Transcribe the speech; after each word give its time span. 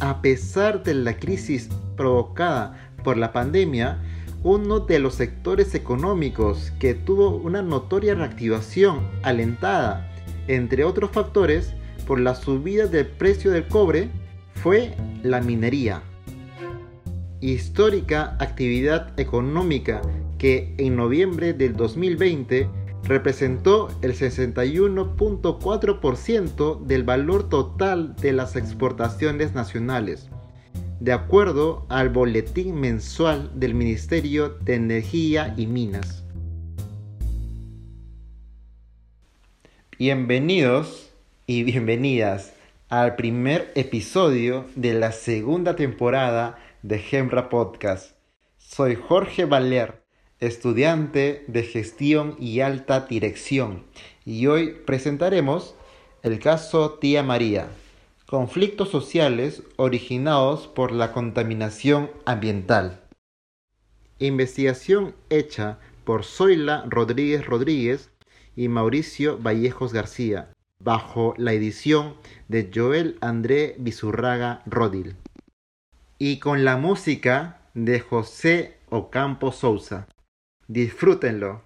a 0.00 0.22
pesar 0.22 0.82
de 0.82 0.94
la 0.94 1.16
crisis 1.16 1.68
provocada 1.96 2.92
por 3.04 3.16
la 3.16 3.32
pandemia, 3.32 3.98
uno 4.42 4.80
de 4.80 4.98
los 4.98 5.14
sectores 5.14 5.74
económicos 5.74 6.72
que 6.78 6.94
tuvo 6.94 7.36
una 7.36 7.62
notoria 7.62 8.14
reactivación 8.14 9.06
alentada, 9.22 10.10
entre 10.48 10.84
otros 10.84 11.10
factores, 11.10 11.74
por 12.06 12.18
la 12.18 12.34
subida 12.34 12.86
del 12.86 13.06
precio 13.06 13.50
del 13.50 13.68
cobre, 13.68 14.08
fue 14.54 14.94
la 15.22 15.40
minería. 15.40 16.02
Histórica 17.40 18.36
actividad 18.40 19.18
económica 19.18 20.00
que 20.38 20.74
en 20.78 20.96
noviembre 20.96 21.52
del 21.52 21.76
2020 21.76 22.68
representó 23.04 23.88
el 24.02 24.14
61.4% 24.14 26.80
del 26.80 27.04
valor 27.04 27.48
total 27.48 28.16
de 28.16 28.32
las 28.32 28.56
exportaciones 28.56 29.54
nacionales, 29.54 30.28
de 31.00 31.12
acuerdo 31.12 31.86
al 31.88 32.08
boletín 32.10 32.80
mensual 32.80 33.50
del 33.58 33.74
Ministerio 33.74 34.50
de 34.60 34.74
Energía 34.74 35.54
y 35.56 35.66
Minas. 35.66 36.24
Bienvenidos 39.98 41.10
y 41.46 41.64
bienvenidas 41.64 42.54
al 42.88 43.16
primer 43.16 43.72
episodio 43.74 44.66
de 44.74 44.94
la 44.94 45.12
segunda 45.12 45.76
temporada 45.76 46.58
de 46.82 46.98
Gemra 46.98 47.48
Podcast. 47.48 48.16
Soy 48.56 48.94
Jorge 48.94 49.44
Valer 49.44 50.02
estudiante 50.40 51.44
de 51.48 51.62
gestión 51.62 52.34
y 52.38 52.60
alta 52.60 53.00
dirección, 53.00 53.84
y 54.24 54.46
hoy 54.46 54.74
presentaremos 54.86 55.74
el 56.22 56.38
caso 56.38 56.92
Tía 56.94 57.22
María, 57.22 57.68
conflictos 58.26 58.88
sociales 58.88 59.62
originados 59.76 60.66
por 60.66 60.92
la 60.92 61.12
contaminación 61.12 62.10
ambiental. 62.24 63.00
Investigación 64.18 65.14
hecha 65.28 65.78
por 66.04 66.24
Zoila 66.24 66.84
Rodríguez 66.88 67.44
Rodríguez 67.44 68.10
y 68.56 68.68
Mauricio 68.68 69.38
Vallejos 69.38 69.92
García, 69.92 70.50
bajo 70.82 71.34
la 71.36 71.52
edición 71.52 72.16
de 72.48 72.70
Joel 72.74 73.18
André 73.20 73.76
Bizurraga 73.78 74.62
Rodil. 74.66 75.16
Y 76.18 76.38
con 76.38 76.64
la 76.64 76.76
música 76.76 77.60
de 77.74 78.00
José 78.00 78.76
Ocampo 78.88 79.52
Sousa. 79.52 80.06
Disfrútenlo. 80.70 81.62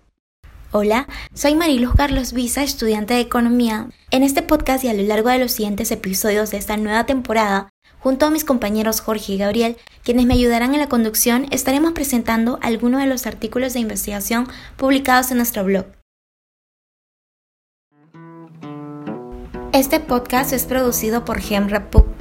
Hola, 0.73 1.07
soy 1.35 1.55
Mariluz 1.55 1.95
Carlos 1.95 2.33
Visa, 2.33 2.63
estudiante 2.63 3.13
de 3.13 3.21
Economía. 3.21 3.91
En 4.11 4.23
este 4.23 4.41
podcast 4.41 4.83
y 4.83 4.89
a 4.89 4.95
lo 4.95 5.03
largo 5.03 5.29
de 5.29 5.39
los 5.39 5.53
siguientes 5.53 5.91
episodios 5.91 6.51
de 6.51 6.57
esta 6.57 6.79
nueva 6.79 7.05
temporada, 7.05 7.69
junto 7.99 8.25
a 8.25 8.31
mis 8.31 8.47
compañeros 8.47 9.03
Jorge 9.03 9.35
y 9.35 9.37
Gabriel, 9.37 9.77
quienes 10.05 10.25
me 10.25 10.33
ayudarán 10.33 10.73
en 10.73 10.81
la 10.81 10.89
conducción, 10.89 11.49
estaremos 11.51 11.93
presentando 11.93 12.59
algunos 12.63 13.03
de 13.03 13.07
los 13.07 13.27
artículos 13.27 13.75
de 13.75 13.81
investigación 13.81 14.49
publicados 14.79 15.31
en 15.31 15.37
nuestro 15.37 15.65
blog. 15.65 15.85
Este 19.75 20.01
podcast 20.01 20.55
es 20.55 20.65
producido 20.65 21.27
por 21.27 21.41
GEMRAPUC 21.41 22.14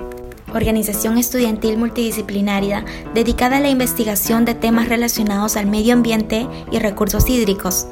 organización 0.54 1.18
estudiantil 1.18 1.78
multidisciplinaria 1.78 2.86
dedicada 3.14 3.58
a 3.58 3.60
la 3.60 3.70
investigación 3.70 4.46
de 4.46 4.56
temas 4.56 4.90
relacionados 4.90 5.58
al 5.58 5.68
medio 5.68 5.94
ambiente 5.94 6.48
y 6.72 6.80
recursos 6.80 7.30
hídricos. 7.30 7.88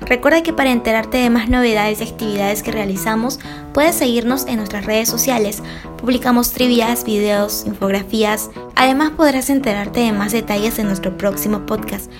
Recuerda 0.00 0.42
que 0.42 0.54
para 0.54 0.70
enterarte 0.70 1.18
de 1.18 1.28
más 1.28 1.50
novedades 1.50 2.00
y 2.00 2.04
actividades 2.04 2.62
que 2.62 2.72
realizamos, 2.72 3.38
puedes 3.74 3.94
seguirnos 3.94 4.46
en 4.46 4.56
nuestras 4.56 4.86
redes 4.86 5.08
sociales. 5.08 5.62
Publicamos 5.98 6.52
trivias, 6.52 7.04
videos, 7.04 7.64
infografías. 7.66 8.50
Además 8.74 9.10
podrás 9.10 9.50
enterarte 9.50 10.00
de 10.00 10.12
más 10.12 10.32
detalles 10.32 10.78
en 10.78 10.86
nuestro 10.86 11.18
próximo 11.18 11.66
podcast. 11.66 12.10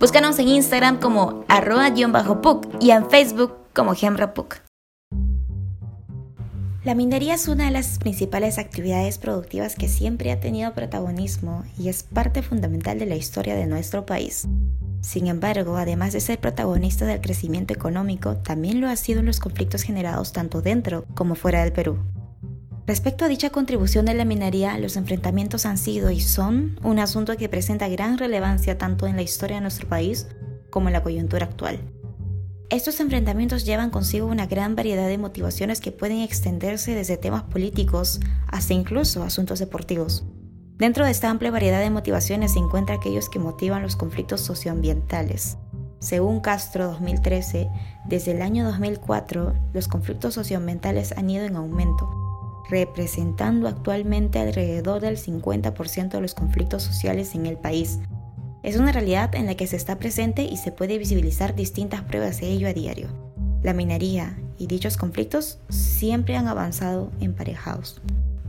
Búscanos 0.00 0.38
en 0.38 0.48
Instagram 0.48 1.00
como 1.00 1.44
arroba-puc 1.48 2.66
y 2.80 2.92
en 2.92 3.08
Facebook 3.10 3.56
como 3.74 3.94
gemrapuc. 3.94 4.61
La 6.84 6.96
minería 6.96 7.34
es 7.34 7.46
una 7.46 7.66
de 7.66 7.70
las 7.70 8.00
principales 8.00 8.58
actividades 8.58 9.16
productivas 9.18 9.76
que 9.76 9.86
siempre 9.86 10.32
ha 10.32 10.40
tenido 10.40 10.74
protagonismo 10.74 11.62
y 11.78 11.88
es 11.88 12.02
parte 12.02 12.42
fundamental 12.42 12.98
de 12.98 13.06
la 13.06 13.14
historia 13.14 13.54
de 13.54 13.66
nuestro 13.66 14.04
país. 14.04 14.48
Sin 15.00 15.28
embargo, 15.28 15.76
además 15.76 16.12
de 16.12 16.18
ser 16.18 16.40
protagonista 16.40 17.06
del 17.06 17.20
crecimiento 17.20 17.72
económico, 17.72 18.36
también 18.38 18.80
lo 18.80 18.88
ha 18.88 18.96
sido 18.96 19.20
en 19.20 19.26
los 19.26 19.38
conflictos 19.38 19.82
generados 19.82 20.32
tanto 20.32 20.60
dentro 20.60 21.04
como 21.14 21.36
fuera 21.36 21.62
del 21.62 21.72
Perú. 21.72 21.98
Respecto 22.84 23.24
a 23.24 23.28
dicha 23.28 23.50
contribución 23.50 24.06
de 24.06 24.14
la 24.14 24.24
minería, 24.24 24.76
los 24.78 24.96
enfrentamientos 24.96 25.66
han 25.66 25.78
sido 25.78 26.10
y 26.10 26.18
son 26.18 26.80
un 26.82 26.98
asunto 26.98 27.36
que 27.36 27.48
presenta 27.48 27.88
gran 27.88 28.18
relevancia 28.18 28.76
tanto 28.76 29.06
en 29.06 29.14
la 29.14 29.22
historia 29.22 29.58
de 29.58 29.62
nuestro 29.62 29.88
país 29.88 30.26
como 30.70 30.88
en 30.88 30.94
la 30.94 31.04
coyuntura 31.04 31.46
actual. 31.46 31.78
Estos 32.70 33.00
enfrentamientos 33.00 33.64
llevan 33.64 33.90
consigo 33.90 34.26
una 34.26 34.46
gran 34.46 34.74
variedad 34.74 35.08
de 35.08 35.18
motivaciones 35.18 35.80
que 35.80 35.92
pueden 35.92 36.20
extenderse 36.20 36.94
desde 36.94 37.16
temas 37.16 37.42
políticos 37.42 38.20
hasta 38.48 38.74
incluso 38.74 39.22
asuntos 39.22 39.58
deportivos. 39.58 40.24
Dentro 40.78 41.04
de 41.04 41.10
esta 41.10 41.30
amplia 41.30 41.50
variedad 41.50 41.80
de 41.80 41.90
motivaciones 41.90 42.54
se 42.54 42.58
encuentran 42.58 42.98
aquellos 42.98 43.28
que 43.28 43.38
motivan 43.38 43.82
los 43.82 43.94
conflictos 43.94 44.40
socioambientales. 44.40 45.58
Según 46.00 46.40
Castro 46.40 46.88
2013, 46.88 47.68
desde 48.06 48.32
el 48.32 48.42
año 48.42 48.64
2004 48.64 49.54
los 49.72 49.86
conflictos 49.86 50.34
socioambientales 50.34 51.12
han 51.12 51.30
ido 51.30 51.44
en 51.44 51.54
aumento, 51.54 52.10
representando 52.68 53.68
actualmente 53.68 54.40
alrededor 54.40 55.00
del 55.00 55.18
50% 55.18 56.08
de 56.08 56.20
los 56.20 56.34
conflictos 56.34 56.82
sociales 56.82 57.34
en 57.36 57.46
el 57.46 57.58
país, 57.58 58.00
es 58.62 58.76
una 58.76 58.92
realidad 58.92 59.34
en 59.34 59.46
la 59.46 59.56
que 59.56 59.66
se 59.66 59.76
está 59.76 59.98
presente 59.98 60.44
y 60.44 60.56
se 60.56 60.72
puede 60.72 60.98
visibilizar 60.98 61.54
distintas 61.54 62.02
pruebas 62.02 62.40
de 62.40 62.50
ello 62.50 62.68
a 62.68 62.72
diario. 62.72 63.08
La 63.62 63.72
minería 63.72 64.38
y 64.58 64.66
dichos 64.66 64.96
conflictos 64.96 65.58
siempre 65.68 66.36
han 66.36 66.48
avanzado 66.48 67.10
emparejados. 67.20 68.00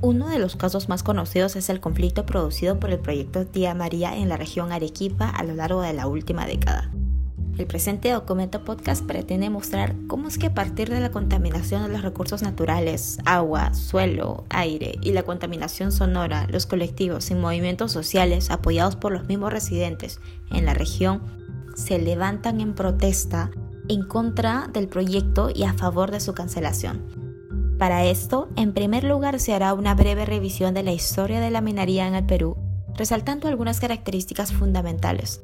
Uno 0.01 0.27
de 0.27 0.39
los 0.39 0.55
casos 0.55 0.89
más 0.89 1.01
conocidos 1.01 1.55
es 1.55 1.69
el 1.69 1.79
conflicto 1.79 2.25
producido 2.25 2.79
por 2.79 2.91
el 2.91 2.99
proyecto 2.99 3.45
Tía 3.45 3.73
María 3.73 4.15
en 4.15 4.29
la 4.29 4.37
región 4.37 4.71
Arequipa 4.71 5.29
a 5.29 5.43
lo 5.43 5.55
largo 5.55 5.81
de 5.81 5.93
la 5.93 6.07
última 6.07 6.45
década. 6.45 6.91
El 7.55 7.67
presente 7.67 8.11
documento 8.11 8.63
podcast 8.63 9.05
pretende 9.05 9.51
mostrar 9.51 9.93
cómo 10.07 10.27
es 10.27 10.39
que 10.39 10.47
a 10.47 10.53
partir 10.55 10.89
de 10.89 10.99
la 10.99 11.11
contaminación 11.11 11.83
de 11.83 11.89
los 11.89 12.01
recursos 12.01 12.41
naturales, 12.41 13.19
agua, 13.25 13.75
suelo, 13.75 14.45
aire 14.49 14.97
y 15.01 15.11
la 15.11 15.21
contaminación 15.21 15.91
sonora, 15.91 16.47
los 16.49 16.65
colectivos 16.65 17.29
y 17.29 17.35
movimientos 17.35 17.91
sociales 17.91 18.49
apoyados 18.49 18.95
por 18.95 19.11
los 19.11 19.27
mismos 19.27 19.53
residentes 19.53 20.19
en 20.49 20.65
la 20.65 20.73
región 20.73 21.21
se 21.75 21.99
levantan 21.99 22.59
en 22.59 22.73
protesta 22.73 23.51
en 23.87 24.01
contra 24.01 24.67
del 24.73 24.87
proyecto 24.87 25.51
y 25.53 25.63
a 25.63 25.73
favor 25.73 26.09
de 26.09 26.21
su 26.21 26.33
cancelación. 26.33 27.75
Para 27.77 28.03
esto, 28.05 28.49
en 28.55 28.73
primer 28.73 29.03
lugar 29.03 29.39
se 29.39 29.53
hará 29.53 29.75
una 29.75 29.93
breve 29.93 30.25
revisión 30.25 30.73
de 30.73 30.81
la 30.81 30.93
historia 30.93 31.39
de 31.39 31.51
la 31.51 31.61
minería 31.61 32.07
en 32.07 32.15
el 32.15 32.25
Perú, 32.25 32.57
resaltando 32.95 33.47
algunas 33.47 33.79
características 33.79 34.53
fundamentales 34.53 35.43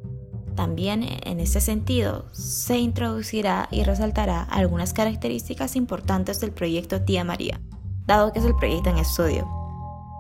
también 0.59 1.08
en 1.24 1.40
este 1.40 1.62
sentido 1.62 2.25
se 2.34 2.78
introducirá 2.78 3.70
y 3.72 3.86
resaltará 3.86 4.44
algunas 4.44 4.92
características 4.92 5.78
importantes 5.78 6.42
del 6.42 6.52
proyecto 6.52 7.02
Tía 7.02 7.24
María, 7.24 7.62
dado 8.06 8.34
que 8.34 8.40
es 8.40 8.46
el 8.46 8.58
proyecto 8.58 8.90
en 8.90 8.97
estudio. 8.97 9.47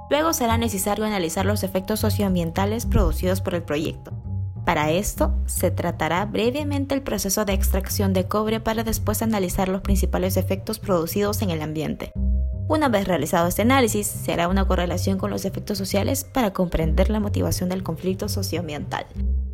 Luego 0.09 0.31
será 0.31 0.57
necesario 0.57 1.03
analizar 1.03 1.45
los 1.45 1.63
efectos 1.63 1.99
socioambientales 1.99 2.85
producidos 2.85 3.41
por 3.41 3.53
el 3.53 3.63
proyecto. 3.63 4.13
Para 4.65 4.91
esto, 4.91 5.33
se 5.45 5.71
tratará 5.71 6.23
brevemente 6.23 6.95
el 6.95 7.01
proceso 7.01 7.43
de 7.43 7.51
extracción 7.51 8.13
de 8.13 8.29
cobre 8.29 8.61
para 8.61 8.85
después 8.85 9.21
analizar 9.21 9.67
los 9.67 9.81
principales 9.81 10.37
efectos 10.37 10.79
producidos 10.79 11.41
en 11.41 11.49
el 11.49 11.61
ambiente. 11.61 12.13
Una 12.69 12.87
vez 12.87 13.09
realizado 13.09 13.49
este 13.49 13.63
análisis, 13.63 14.07
se 14.07 14.31
hará 14.31 14.47
una 14.47 14.65
correlación 14.65 15.17
con 15.17 15.31
los 15.31 15.43
efectos 15.43 15.77
sociales 15.77 16.23
para 16.23 16.53
comprender 16.53 17.09
la 17.09 17.19
motivación 17.19 17.67
del 17.67 17.83
conflicto 17.83 18.29
socioambiental. 18.29 19.05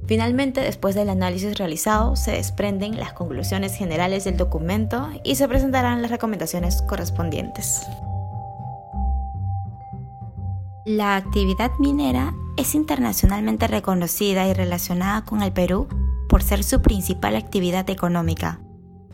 Finalmente, 0.07 0.62
después 0.62 0.94
del 0.94 1.10
análisis 1.10 1.57
realizado, 1.57 2.16
se 2.16 2.31
desprenden 2.31 2.98
las 2.98 3.13
conclusiones 3.13 3.75
generales 3.75 4.24
del 4.24 4.38
documento 4.38 5.10
y 5.24 5.36
se 5.36 5.48
presentarán 5.48 6.02
las 6.02 6.12
recomendaciones 6.12 6.81
correspondientes. 6.84 7.81
La 10.86 11.16
actividad 11.16 11.72
minera 11.80 12.36
es 12.57 12.75
internacionalmente 12.75 13.68
reconocida 13.68 14.48
y 14.48 14.54
relacionada 14.54 15.25
con 15.25 15.42
el 15.42 15.52
Perú 15.52 15.88
por 16.30 16.44
ser 16.44 16.63
su 16.63 16.81
principal 16.84 17.36
actividad 17.36 17.90
económica. 17.90 18.60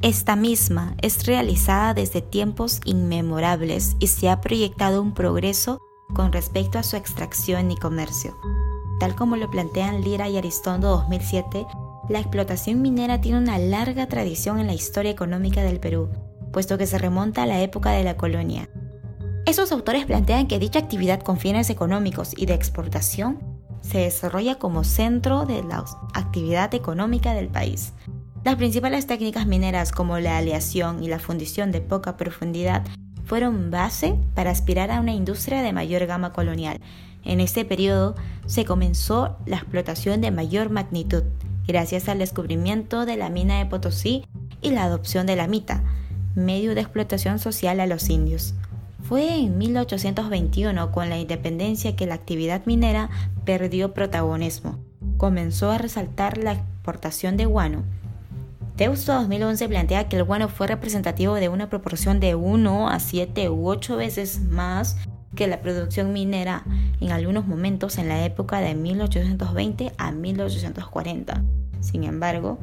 Esta 0.01 0.35
misma 0.35 0.95
es 1.01 1.25
realizada 1.25 1.93
desde 1.93 2.21
tiempos 2.21 2.81
inmemorables 2.83 3.95
y 3.99 4.07
se 4.07 4.29
ha 4.29 4.41
proyectado 4.41 5.01
un 5.01 5.13
progreso 5.13 5.79
con 6.13 6.33
respecto 6.33 6.77
a 6.77 6.83
su 6.83 6.97
extracción 6.97 7.71
y 7.71 7.77
comercio. 7.77 8.35
Tal 9.01 9.15
como 9.15 9.35
lo 9.35 9.49
plantean 9.49 10.03
Lira 10.03 10.29
y 10.29 10.37
Aristondo 10.37 10.89
2007, 10.89 11.65
la 12.07 12.19
explotación 12.19 12.83
minera 12.83 13.19
tiene 13.19 13.39
una 13.39 13.57
larga 13.57 14.05
tradición 14.05 14.59
en 14.59 14.67
la 14.67 14.75
historia 14.75 15.09
económica 15.09 15.63
del 15.63 15.79
Perú, 15.79 16.11
puesto 16.53 16.77
que 16.77 16.85
se 16.85 16.99
remonta 16.99 17.41
a 17.41 17.45
la 17.47 17.61
época 17.61 17.93
de 17.93 18.03
la 18.03 18.15
colonia. 18.15 18.69
Estos 19.47 19.71
autores 19.71 20.05
plantean 20.05 20.45
que 20.45 20.59
dicha 20.59 20.77
actividad 20.77 21.19
con 21.21 21.39
fines 21.39 21.71
económicos 21.71 22.35
y 22.37 22.45
de 22.45 22.53
exportación 22.53 23.39
se 23.81 23.97
desarrolla 23.97 24.59
como 24.59 24.83
centro 24.83 25.47
de 25.47 25.63
la 25.63 25.83
actividad 26.13 26.71
económica 26.75 27.33
del 27.33 27.47
país. 27.47 27.93
Las 28.43 28.57
principales 28.57 29.07
técnicas 29.07 29.47
mineras 29.47 29.91
como 29.91 30.19
la 30.19 30.37
aleación 30.37 31.03
y 31.03 31.07
la 31.07 31.17
fundición 31.17 31.71
de 31.71 31.81
poca 31.81 32.17
profundidad 32.17 32.83
fueron 33.25 33.71
base 33.71 34.13
para 34.35 34.51
aspirar 34.51 34.91
a 34.91 34.99
una 34.99 35.13
industria 35.13 35.63
de 35.63 35.73
mayor 35.73 36.05
gama 36.05 36.33
colonial. 36.33 36.79
En 37.23 37.39
este 37.39 37.65
periodo 37.65 38.15
se 38.45 38.65
comenzó 38.65 39.37
la 39.45 39.57
explotación 39.57 40.21
de 40.21 40.31
mayor 40.31 40.69
magnitud, 40.69 41.23
gracias 41.67 42.09
al 42.09 42.19
descubrimiento 42.19 43.05
de 43.05 43.17
la 43.17 43.29
mina 43.29 43.59
de 43.59 43.65
Potosí 43.65 44.25
y 44.61 44.71
la 44.71 44.83
adopción 44.83 45.27
de 45.27 45.35
la 45.35 45.47
mita, 45.47 45.83
medio 46.35 46.75
de 46.75 46.81
explotación 46.81 47.39
social 47.39 47.79
a 47.79 47.87
los 47.87 48.09
indios. 48.09 48.53
Fue 49.03 49.39
en 49.39 49.57
1821 49.57 50.91
con 50.91 51.09
la 51.09 51.17
independencia 51.17 51.95
que 51.95 52.05
la 52.05 52.15
actividad 52.15 52.65
minera 52.65 53.09
perdió 53.45 53.93
protagonismo. 53.93 54.77
Comenzó 55.17 55.71
a 55.71 55.77
resaltar 55.77 56.37
la 56.37 56.53
exportación 56.53 57.35
de 57.37 57.45
guano. 57.45 57.83
Teusto 58.75 59.13
2011 59.13 59.67
plantea 59.67 60.07
que 60.07 60.15
el 60.15 60.23
guano 60.23 60.47
fue 60.47 60.67
representativo 60.67 61.35
de 61.35 61.49
una 61.49 61.69
proporción 61.69 62.19
de 62.19 62.35
1 62.35 62.89
a 62.89 62.99
7 62.99 63.49
u 63.49 63.67
8 63.67 63.97
veces 63.97 64.41
más 64.41 64.97
que 65.35 65.47
la 65.47 65.61
producción 65.61 66.13
minera 66.13 66.63
en 67.01 67.11
algunos 67.11 67.47
momentos 67.47 67.97
en 67.97 68.07
la 68.07 68.23
época 68.23 68.61
de 68.61 68.75
1820 68.75 69.91
a 69.97 70.11
1840. 70.11 71.43
Sin 71.81 72.05
embargo, 72.05 72.59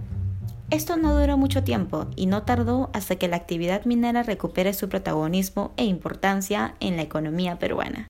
esto 0.70 0.96
no 0.96 1.19
duró 1.19 1.37
mucho 1.37 1.64
tiempo 1.64 2.06
y 2.14 2.26
no 2.26 2.43
tardó 2.44 2.90
hasta 2.93 3.17
que 3.17 3.29
la 3.29 3.37
actividad 3.37 3.85
minera 3.85 4.23
recupere 4.23 4.73
su 4.75 4.88
protagonismo 4.88 5.73
e 5.76 5.85
importancia 5.85 6.75
en 6.81 6.96
la 6.96 7.02
economía 7.02 7.58
peruana. 7.58 8.06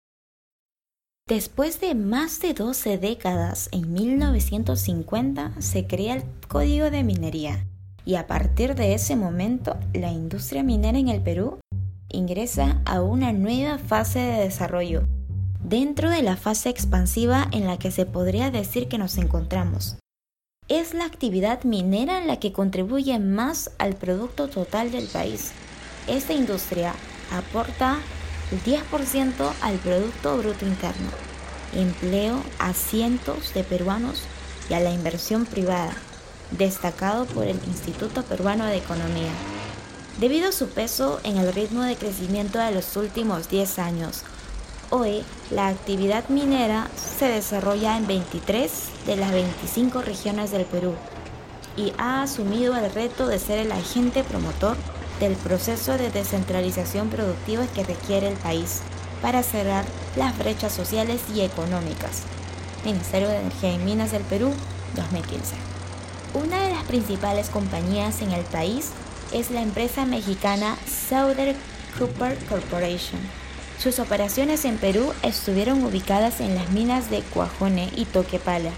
Después 1.29 1.81
de 1.81 1.95
más 1.95 2.41
de 2.41 2.55
12 2.55 2.99
décadas, 2.99 3.69
en 3.73 3.93
1950 3.93 5.53
se 5.61 5.87
crea 5.87 6.15
el 6.15 6.25
Código 6.49 6.91
de 6.91 7.05
Minería 7.05 7.67
y 8.05 8.15
a 8.15 8.27
partir 8.27 8.75
de 8.75 8.95
ese 8.95 9.15
momento 9.15 9.77
la 9.93 10.11
industria 10.11 10.63
minera 10.63 10.99
en 10.99 11.09
el 11.09 11.21
Perú 11.21 11.59
ingresa 12.09 12.81
a 12.87 13.03
una 13.03 13.33
nueva 13.33 13.77
fase 13.77 14.19
de 14.19 14.45
desarrollo, 14.45 15.03
dentro 15.63 16.11
de 16.11 16.23
la 16.23 16.37
fase 16.37 16.69
expansiva 16.69 17.49
en 17.53 17.67
la 17.67 17.79
que 17.79 17.91
se 17.91 18.07
podría 18.07 18.51
decir 18.51 18.89
que 18.89 18.99
nos 18.99 19.19
encontramos 19.19 19.99
es 20.69 20.93
la 20.93 21.07
actividad 21.07 21.65
minera 21.65 22.21
la 22.21 22.39
que 22.39 22.53
contribuye 22.53 23.19
más 23.19 23.71
al 23.79 23.95
producto 23.95 24.49
total 24.49 24.91
del 24.91 25.07
país. 25.07 25.53
Esta 26.07 26.35
industria 26.35 26.95
aporta 27.33 27.99
el 28.53 28.63
10% 28.63 29.51
al 29.63 29.77
Producto 29.79 30.37
Bruto 30.37 30.67
Interno, 30.67 31.09
empleo 31.75 32.43
a 32.59 32.75
cientos 32.75 33.55
de 33.55 33.65
peruanos 33.65 34.23
y 34.69 34.75
a 34.75 34.81
la 34.81 34.91
inversión 34.91 35.47
privada, 35.47 35.95
destacado 36.51 37.25
por 37.25 37.47
el 37.47 37.59
Instituto 37.67 38.23
Peruano 38.23 38.67
de 38.67 38.77
Economía. 38.77 39.33
Debido 40.21 40.51
a 40.51 40.53
su 40.53 40.69
peso 40.69 41.21
en 41.25 41.39
el 41.39 41.53
ritmo 41.53 41.83
de 41.83 41.97
crecimiento 41.97 42.59
de 42.59 42.73
los 42.73 42.95
últimos 42.97 43.49
10 43.49 43.79
años, 43.79 44.23
Hoy, 44.91 45.23
la 45.51 45.67
actividad 45.67 46.27
minera 46.31 46.89
se 46.97 47.29
desarrolla 47.29 47.99
en 47.99 48.07
23 48.07 48.73
de 49.05 49.17
las 49.17 49.33
25 49.33 50.01
regiones 50.01 50.51
del 50.51 50.65
Perú 50.65 50.95
y 51.77 51.93
ha 51.99 52.23
asumido 52.23 52.75
el 52.75 52.91
reto 52.91 53.27
de 53.27 53.39
ser 53.39 53.59
el 53.59 53.71
agente 53.71 54.25
promotor 54.25 54.79
del 55.21 55.35
proceso 55.35 55.99
de 55.99 56.11
descentralización 56.11 57.11
productiva 57.11 57.67
que 57.75 57.85
requiere 57.85 58.29
el 58.29 58.37
país 58.39 58.81
para 59.21 59.43
cerrar 59.43 59.85
las 60.17 60.39
brechas 60.39 60.73
sociales 60.73 61.21
y 61.35 61.43
económicas. 61.43 62.23
Ministerio 62.87 63.29
de 63.29 63.41
Energía 63.41 63.75
y 63.75 63.79
Minas 63.79 64.13
del 64.13 64.23
Perú, 64.23 64.55
2015. 64.97 65.55
Una 66.33 66.63
de 66.63 66.71
las 66.71 66.85
principales 66.85 67.51
compañías 67.51 68.23
en 68.23 68.33
el 68.33 68.45
país 68.45 68.93
es 69.33 69.51
la 69.51 69.61
empresa 69.61 70.07
mexicana 70.07 70.79
Southern 70.87 71.57
Cooper 71.99 72.39
Corporation 72.47 73.48
sus 73.79 74.01
operaciones 74.01 74.65
en 74.65 74.77
Perú 74.77 75.13
estuvieron 75.23 75.85
ubicadas 75.85 76.41
en 76.41 76.57
las 76.57 76.71
minas 76.71 77.11
de 77.11 77.21
Cuajone 77.21 77.89
y 77.95 78.07
Toquepala, 78.07 78.71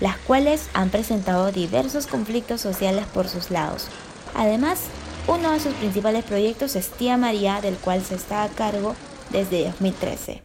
las 0.00 0.16
cuales 0.16 0.68
han 0.72 0.88
presentado 0.88 1.52
diversos 1.52 2.06
conflictos 2.06 2.60
sociales 2.62 3.04
por 3.12 3.28
sus 3.28 3.50
lados. 3.50 3.88
Además, 4.34 4.80
uno 5.26 5.50
de 5.52 5.60
sus 5.60 5.74
principales 5.74 6.24
proyectos 6.24 6.76
es 6.76 6.88
Tía 6.88 7.18
María, 7.18 7.60
del 7.60 7.76
cual 7.76 8.02
se 8.02 8.14
está 8.14 8.42
a 8.42 8.48
cargo 8.48 8.94
desde 9.30 9.64
2013. 9.64 10.42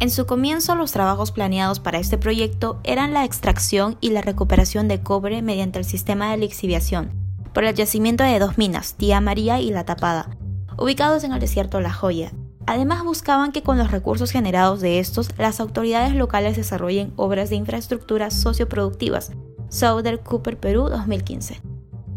En 0.00 0.10
su 0.10 0.24
comienzo, 0.24 0.74
los 0.74 0.92
trabajos 0.92 1.30
planeados 1.30 1.80
para 1.80 1.98
este 1.98 2.16
proyecto 2.16 2.80
eran 2.82 3.12
la 3.12 3.24
extracción 3.24 3.98
y 4.00 4.10
la 4.10 4.22
recuperación 4.22 4.88
de 4.88 5.02
cobre 5.02 5.42
mediante 5.42 5.78
el 5.78 5.84
sistema 5.84 6.30
de 6.30 6.38
lixiviación, 6.38 7.10
por 7.52 7.64
el 7.64 7.74
yacimiento 7.74 8.24
de 8.24 8.38
dos 8.38 8.56
minas, 8.56 8.94
Tía 8.94 9.20
María 9.20 9.60
y 9.60 9.70
La 9.70 9.84
Tapada, 9.84 10.30
ubicados 10.78 11.24
en 11.24 11.32
el 11.32 11.40
desierto 11.40 11.80
La 11.80 11.92
Joya, 11.92 12.32
Además 12.66 13.04
buscaban 13.04 13.52
que 13.52 13.62
con 13.62 13.76
los 13.76 13.90
recursos 13.90 14.30
generados 14.30 14.80
de 14.80 14.98
estos, 14.98 15.30
las 15.38 15.60
autoridades 15.60 16.14
locales 16.14 16.56
desarrollen 16.56 17.12
obras 17.16 17.50
de 17.50 17.56
infraestructura 17.56 18.30
socioproductivas. 18.30 19.32
Southern 19.68 20.18
Cooper 20.18 20.58
Perú 20.58 20.88
2015. 20.88 21.60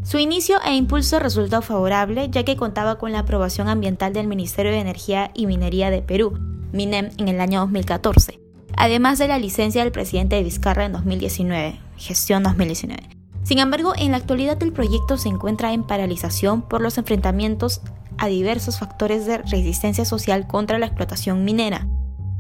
Su 0.04 0.20
inicio 0.20 0.58
e 0.66 0.74
impulso 0.74 1.20
resultó 1.20 1.62
favorable 1.62 2.30
ya 2.30 2.44
que 2.46 2.56
contaba 2.56 2.98
con 2.98 3.12
la 3.12 3.20
aprobación 3.20 3.68
ambiental 3.68 4.14
del 4.14 4.28
Ministerio 4.28 4.72
de 4.72 4.80
Energía 4.80 5.32
y 5.34 5.48
Minería 5.48 5.90
de 5.90 6.02
Perú, 6.02 6.40
MINEM, 6.72 7.10
en 7.18 7.28
el 7.28 7.42
año 7.42 7.60
2014, 7.62 8.40
además 8.78 9.20
de 9.20 9.28
la 9.28 9.38
licencia 9.38 9.84
del 9.84 9.92
presidente 9.92 10.38
de 10.38 10.44
Vizcarra 10.44 10.86
en 10.86 10.94
2019, 10.94 11.80
gestión 11.98 12.44
2019. 12.44 13.10
Sin 13.44 13.60
embargo, 13.60 13.94
en 13.98 14.12
la 14.12 14.18
actualidad 14.18 14.62
el 14.64 14.72
proyecto 14.72 15.18
se 15.18 15.30
encuentra 15.30 15.74
en 15.74 15.84
paralización 15.84 16.62
por 16.62 16.82
los 16.82 16.98
enfrentamientos 16.98 17.82
a 18.18 18.28
diversos 18.28 18.80
factores 18.80 19.26
de 19.26 19.40
resistencia 19.40 20.06
social 20.06 20.48
contra 20.48 20.80
la 20.80 20.86
explotación 20.86 21.44
minera. 21.46 21.88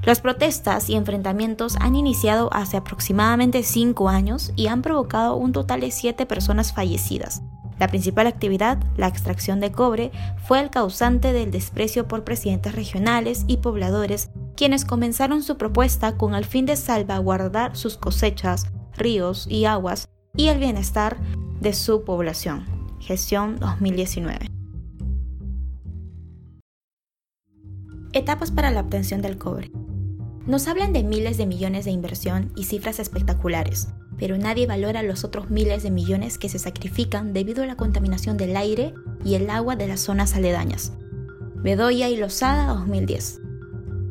Las 0.03 0.21
protestas 0.21 0.89
y 0.89 0.95
enfrentamientos 0.95 1.75
han 1.79 1.95
iniciado 1.95 2.49
hace 2.53 2.77
aproximadamente 2.77 3.63
cinco 3.63 4.09
años 4.09 4.53
y 4.55 4.67
han 4.67 4.81
provocado 4.81 5.35
un 5.35 5.51
total 5.51 5.81
de 5.81 5.91
siete 5.91 6.25
personas 6.25 6.73
fallecidas. 6.73 7.41
La 7.79 7.87
principal 7.87 8.25
actividad, 8.25 8.79
la 8.95 9.07
extracción 9.07 9.59
de 9.59 9.71
cobre, 9.71 10.11
fue 10.45 10.59
el 10.59 10.69
causante 10.69 11.31
del 11.33 11.51
desprecio 11.51 12.07
por 12.07 12.23
presidentes 12.23 12.73
regionales 12.73 13.43
y 13.47 13.57
pobladores, 13.57 14.29
quienes 14.55 14.85
comenzaron 14.85 15.43
su 15.43 15.57
propuesta 15.57 16.17
con 16.17 16.33
el 16.33 16.45
fin 16.45 16.65
de 16.65 16.75
salvaguardar 16.75 17.75
sus 17.75 17.97
cosechas, 17.97 18.67
ríos 18.95 19.45
y 19.47 19.65
aguas 19.65 20.09
y 20.35 20.47
el 20.47 20.59
bienestar 20.59 21.17
de 21.59 21.73
su 21.73 22.03
población. 22.03 22.65
Gestión 22.99 23.59
2019. 23.59 24.46
Etapas 28.17 28.49
para 28.49 28.71
la 28.71 28.81
obtención 28.81 29.21
del 29.21 29.37
cobre. 29.37 29.69
Nos 30.47 30.67
hablan 30.67 30.91
de 30.91 31.03
miles 31.03 31.37
de 31.37 31.45
millones 31.45 31.85
de 31.85 31.91
inversión 31.91 32.51
y 32.55 32.63
cifras 32.63 32.99
espectaculares, 32.99 33.89
pero 34.17 34.39
nadie 34.39 34.65
valora 34.65 35.03
los 35.03 35.23
otros 35.23 35.51
miles 35.51 35.83
de 35.83 35.91
millones 35.91 36.39
que 36.39 36.49
se 36.49 36.57
sacrifican 36.57 37.31
debido 37.31 37.61
a 37.61 37.67
la 37.67 37.77
contaminación 37.77 38.35
del 38.35 38.57
aire 38.57 38.95
y 39.23 39.35
el 39.35 39.51
agua 39.51 39.75
de 39.75 39.87
las 39.87 39.99
zonas 39.99 40.33
aledañas. 40.33 40.93
Bedoya 41.57 42.09
y 42.09 42.17
Lozada 42.17 42.65
2010. 42.73 43.39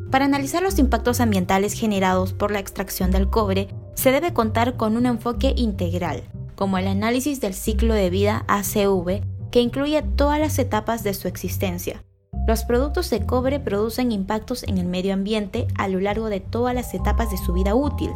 Para 0.09 0.23
analizar 0.23 0.63
los 0.63 0.79
impactos 0.79 1.19
ambientales 1.19 1.73
generados 1.73 2.31
por 2.31 2.51
la 2.51 2.59
extracción 2.59 3.11
del 3.11 3.29
cobre, 3.29 3.67
se 3.95 4.11
debe 4.11 4.31
contar 4.31 4.77
con 4.77 4.95
un 4.95 5.05
enfoque 5.05 5.53
integral, 5.57 6.23
como 6.55 6.77
el 6.77 6.87
análisis 6.87 7.41
del 7.41 7.53
ciclo 7.53 7.93
de 7.93 8.09
vida 8.09 8.45
ACV, 8.47 9.21
que 9.51 9.59
incluye 9.59 10.01
todas 10.01 10.39
las 10.39 10.57
etapas 10.59 11.03
de 11.03 11.13
su 11.13 11.27
existencia, 11.27 12.05
los 12.47 12.63
productos 12.63 13.09
de 13.09 13.25
cobre 13.25 13.59
producen 13.59 14.13
impactos 14.13 14.63
en 14.63 14.77
el 14.77 14.87
medio 14.87 15.13
ambiente 15.13 15.67
a 15.75 15.89
lo 15.89 15.99
largo 15.99 16.29
de 16.29 16.39
todas 16.39 16.73
las 16.73 16.93
etapas 16.93 17.29
de 17.29 17.37
su 17.37 17.51
vida 17.51 17.75
útil, 17.75 18.09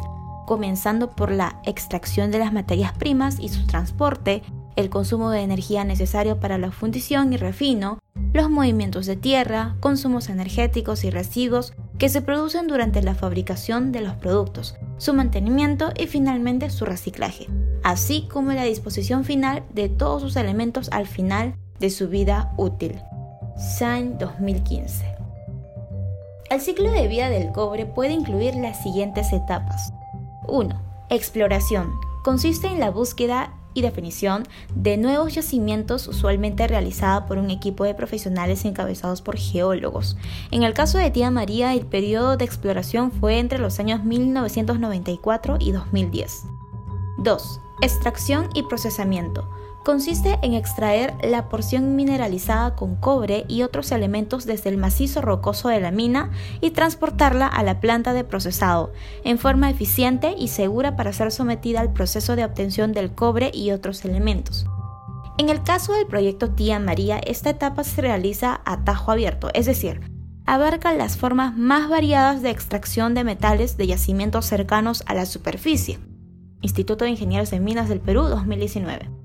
comenzando 0.46 1.10
por 1.10 1.30
la 1.30 1.60
extracción 1.64 2.30
de 2.30 2.38
las 2.38 2.52
materias 2.52 2.96
primas 2.96 3.38
y 3.38 3.50
su 3.50 3.66
transporte, 3.66 4.42
el 4.74 4.88
consumo 4.88 5.28
de 5.30 5.42
energía 5.42 5.84
necesario 5.84 6.40
para 6.40 6.56
la 6.56 6.70
fundición 6.70 7.34
y 7.34 7.36
refino, 7.36 7.98
los 8.32 8.48
movimientos 8.48 9.04
de 9.04 9.16
tierra, 9.16 9.76
consumos 9.80 10.30
energéticos 10.30 11.04
y 11.04 11.10
residuos 11.10 11.74
que 11.98 12.08
se 12.08 12.22
producen 12.22 12.68
durante 12.68 13.02
la 13.02 13.14
fabricación 13.14 13.92
de 13.92 14.00
los 14.00 14.14
productos, 14.14 14.76
su 14.96 15.12
mantenimiento 15.12 15.92
y 15.94 16.06
finalmente 16.06 16.70
su 16.70 16.86
reciclaje, 16.86 17.48
así 17.84 18.26
como 18.32 18.52
la 18.52 18.64
disposición 18.64 19.24
final 19.24 19.62
de 19.74 19.90
todos 19.90 20.22
sus 20.22 20.36
elementos 20.36 20.88
al 20.90 21.06
final 21.06 21.54
de 21.80 21.90
su 21.90 22.08
vida 22.08 22.54
útil. 22.56 22.98
SAN 23.56 24.18
2015. 24.18 25.04
El 26.50 26.60
ciclo 26.60 26.90
de 26.90 27.06
vida 27.06 27.28
del 27.28 27.52
cobre 27.52 27.86
puede 27.86 28.12
incluir 28.12 28.54
las 28.54 28.82
siguientes 28.82 29.32
etapas. 29.32 29.92
1. 30.48 30.80
Exploración. 31.10 31.92
Consiste 32.24 32.68
en 32.68 32.80
la 32.80 32.90
búsqueda 32.90 33.54
y 33.74 33.82
definición 33.82 34.44
de 34.74 34.96
nuevos 34.96 35.34
yacimientos 35.34 36.08
usualmente 36.08 36.66
realizada 36.66 37.26
por 37.26 37.38
un 37.38 37.50
equipo 37.50 37.84
de 37.84 37.94
profesionales 37.94 38.64
encabezados 38.64 39.22
por 39.22 39.36
geólogos. 39.36 40.16
En 40.50 40.62
el 40.62 40.74
caso 40.74 40.98
de 40.98 41.10
Tía 41.10 41.30
María, 41.30 41.74
el 41.74 41.86
periodo 41.86 42.36
de 42.36 42.44
exploración 42.44 43.12
fue 43.12 43.38
entre 43.38 43.58
los 43.58 43.78
años 43.78 44.04
1994 44.04 45.56
y 45.60 45.72
2010. 45.72 46.44
2. 47.18 47.60
Extracción 47.82 48.48
y 48.54 48.62
procesamiento 48.62 49.48
consiste 49.84 50.38
en 50.42 50.54
extraer 50.54 51.14
la 51.22 51.48
porción 51.48 51.96
mineralizada 51.96 52.74
con 52.76 52.96
cobre 52.96 53.44
y 53.48 53.62
otros 53.62 53.92
elementos 53.92 54.46
desde 54.46 54.70
el 54.70 54.76
macizo 54.76 55.20
rocoso 55.20 55.68
de 55.68 55.80
la 55.80 55.90
mina 55.90 56.30
y 56.60 56.70
transportarla 56.70 57.46
a 57.46 57.62
la 57.62 57.80
planta 57.80 58.12
de 58.12 58.24
procesado, 58.24 58.92
en 59.24 59.38
forma 59.38 59.70
eficiente 59.70 60.34
y 60.38 60.48
segura 60.48 60.96
para 60.96 61.12
ser 61.12 61.32
sometida 61.32 61.80
al 61.80 61.92
proceso 61.92 62.36
de 62.36 62.44
obtención 62.44 62.92
del 62.92 63.12
cobre 63.12 63.50
y 63.52 63.72
otros 63.72 64.04
elementos. 64.04 64.66
En 65.38 65.48
el 65.48 65.62
caso 65.62 65.94
del 65.94 66.06
proyecto 66.06 66.50
Tía 66.50 66.78
María, 66.78 67.18
esta 67.18 67.50
etapa 67.50 67.84
se 67.84 68.00
realiza 68.02 68.60
a 68.64 68.84
tajo 68.84 69.10
abierto, 69.10 69.48
es 69.54 69.66
decir, 69.66 70.00
abarca 70.46 70.92
las 70.92 71.16
formas 71.16 71.56
más 71.56 71.88
variadas 71.88 72.42
de 72.42 72.50
extracción 72.50 73.14
de 73.14 73.24
metales 73.24 73.76
de 73.76 73.86
yacimientos 73.86 74.46
cercanos 74.46 75.02
a 75.06 75.14
la 75.14 75.26
superficie. 75.26 75.98
Instituto 76.60 77.04
de 77.04 77.10
Ingenieros 77.10 77.50
de 77.50 77.60
Minas 77.60 77.88
del 77.88 78.00
Perú 78.00 78.22
2019. 78.22 79.21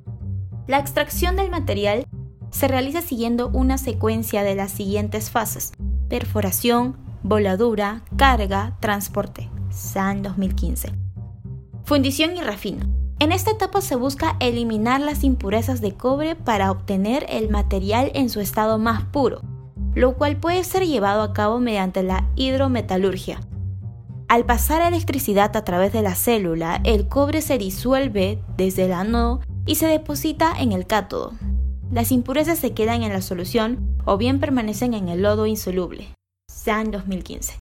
La 0.68 0.80
extracción 0.80 1.38
del 1.38 1.50
material 1.50 2.06
se 2.50 2.68
realiza 2.68 3.02
siguiendo 3.02 3.48
una 3.48 3.78
secuencia 3.78 4.44
de 4.44 4.54
las 4.54 4.70
siguientes 4.70 5.32
fases. 5.32 5.72
Perforación, 6.10 6.98
voladura, 7.24 8.04
carga, 8.18 8.76
transporte. 8.82 9.50
SAN 9.70 10.24
2015. 10.24 10.92
Fundición 11.86 12.36
y 12.36 12.42
refino. 12.42 12.86
En 13.20 13.32
esta 13.32 13.52
etapa 13.52 13.80
se 13.80 13.96
busca 13.96 14.36
eliminar 14.42 15.00
las 15.00 15.24
impurezas 15.24 15.80
de 15.80 15.94
cobre 15.94 16.36
para 16.36 16.70
obtener 16.70 17.26
el 17.30 17.50
material 17.50 18.12
en 18.14 18.30
su 18.30 18.42
estado 18.42 18.78
más 18.78 19.04
puro, 19.06 19.44
lo 19.96 20.16
cual 20.16 20.36
puede 20.36 20.66
ser 20.66 20.86
llevado 20.86 21.22
a 21.22 21.32
cabo 21.32 21.60
mediante 21.60 22.04
la 22.04 22.28
hidrometalurgia. 22.36 23.40
Al 24.28 24.46
pasar 24.46 24.82
electricidad 24.82 25.56
a 25.56 25.64
través 25.64 25.94
de 25.94 26.02
la 26.02 26.14
célula, 26.14 26.82
el 26.84 27.08
cobre 27.08 27.42
se 27.42 27.58
disuelve 27.58 28.44
desde 28.58 28.84
el 28.86 28.92
ánodo 28.92 29.40
y 29.68 29.76
se 29.76 29.86
deposita 29.86 30.54
en 30.58 30.72
el 30.72 30.88
cátodo. 30.88 31.34
Las 31.92 32.12
impurezas 32.12 32.58
se 32.58 32.74
quedan 32.74 33.04
en 33.04 33.14
la 33.14 33.22
solución 33.22 34.00
o 34.06 34.18
bien 34.18 34.40
permanecen 34.40 34.94
en 34.94 35.10
el 35.10 35.22
lodo 35.22 35.46
insoluble. 35.46 36.08
SAN 36.50 36.90
2015. 36.90 37.60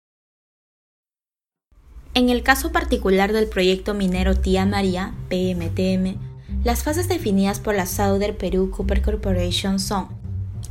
En 2.15 2.31
el 2.31 2.43
caso 2.43 2.73
particular 2.73 3.33
del 3.33 3.49
proyecto 3.49 3.93
minero 3.93 4.37
Tía 4.37 4.65
María, 4.65 5.13
PMTM, 5.29 6.17
las 6.65 6.83
fases 6.83 7.09
definidas 7.09 7.61
por 7.61 7.75
la 7.75 7.87
Southern 7.87 8.37
Perú 8.37 8.71
Cooper 8.71 9.03
Corporation 9.03 9.79
son 9.79 10.09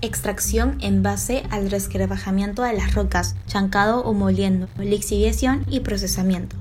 extracción 0.01 0.77
en 0.81 1.03
base 1.03 1.43
al 1.51 1.69
resquebrajamiento 1.69 2.63
de 2.63 2.73
las 2.73 2.95
rocas, 2.95 3.35
chancado 3.45 4.01
o 4.03 4.13
moliendo, 4.13 4.67
lixiviación 4.77 5.65
y 5.69 5.81
procesamiento. 5.81 6.55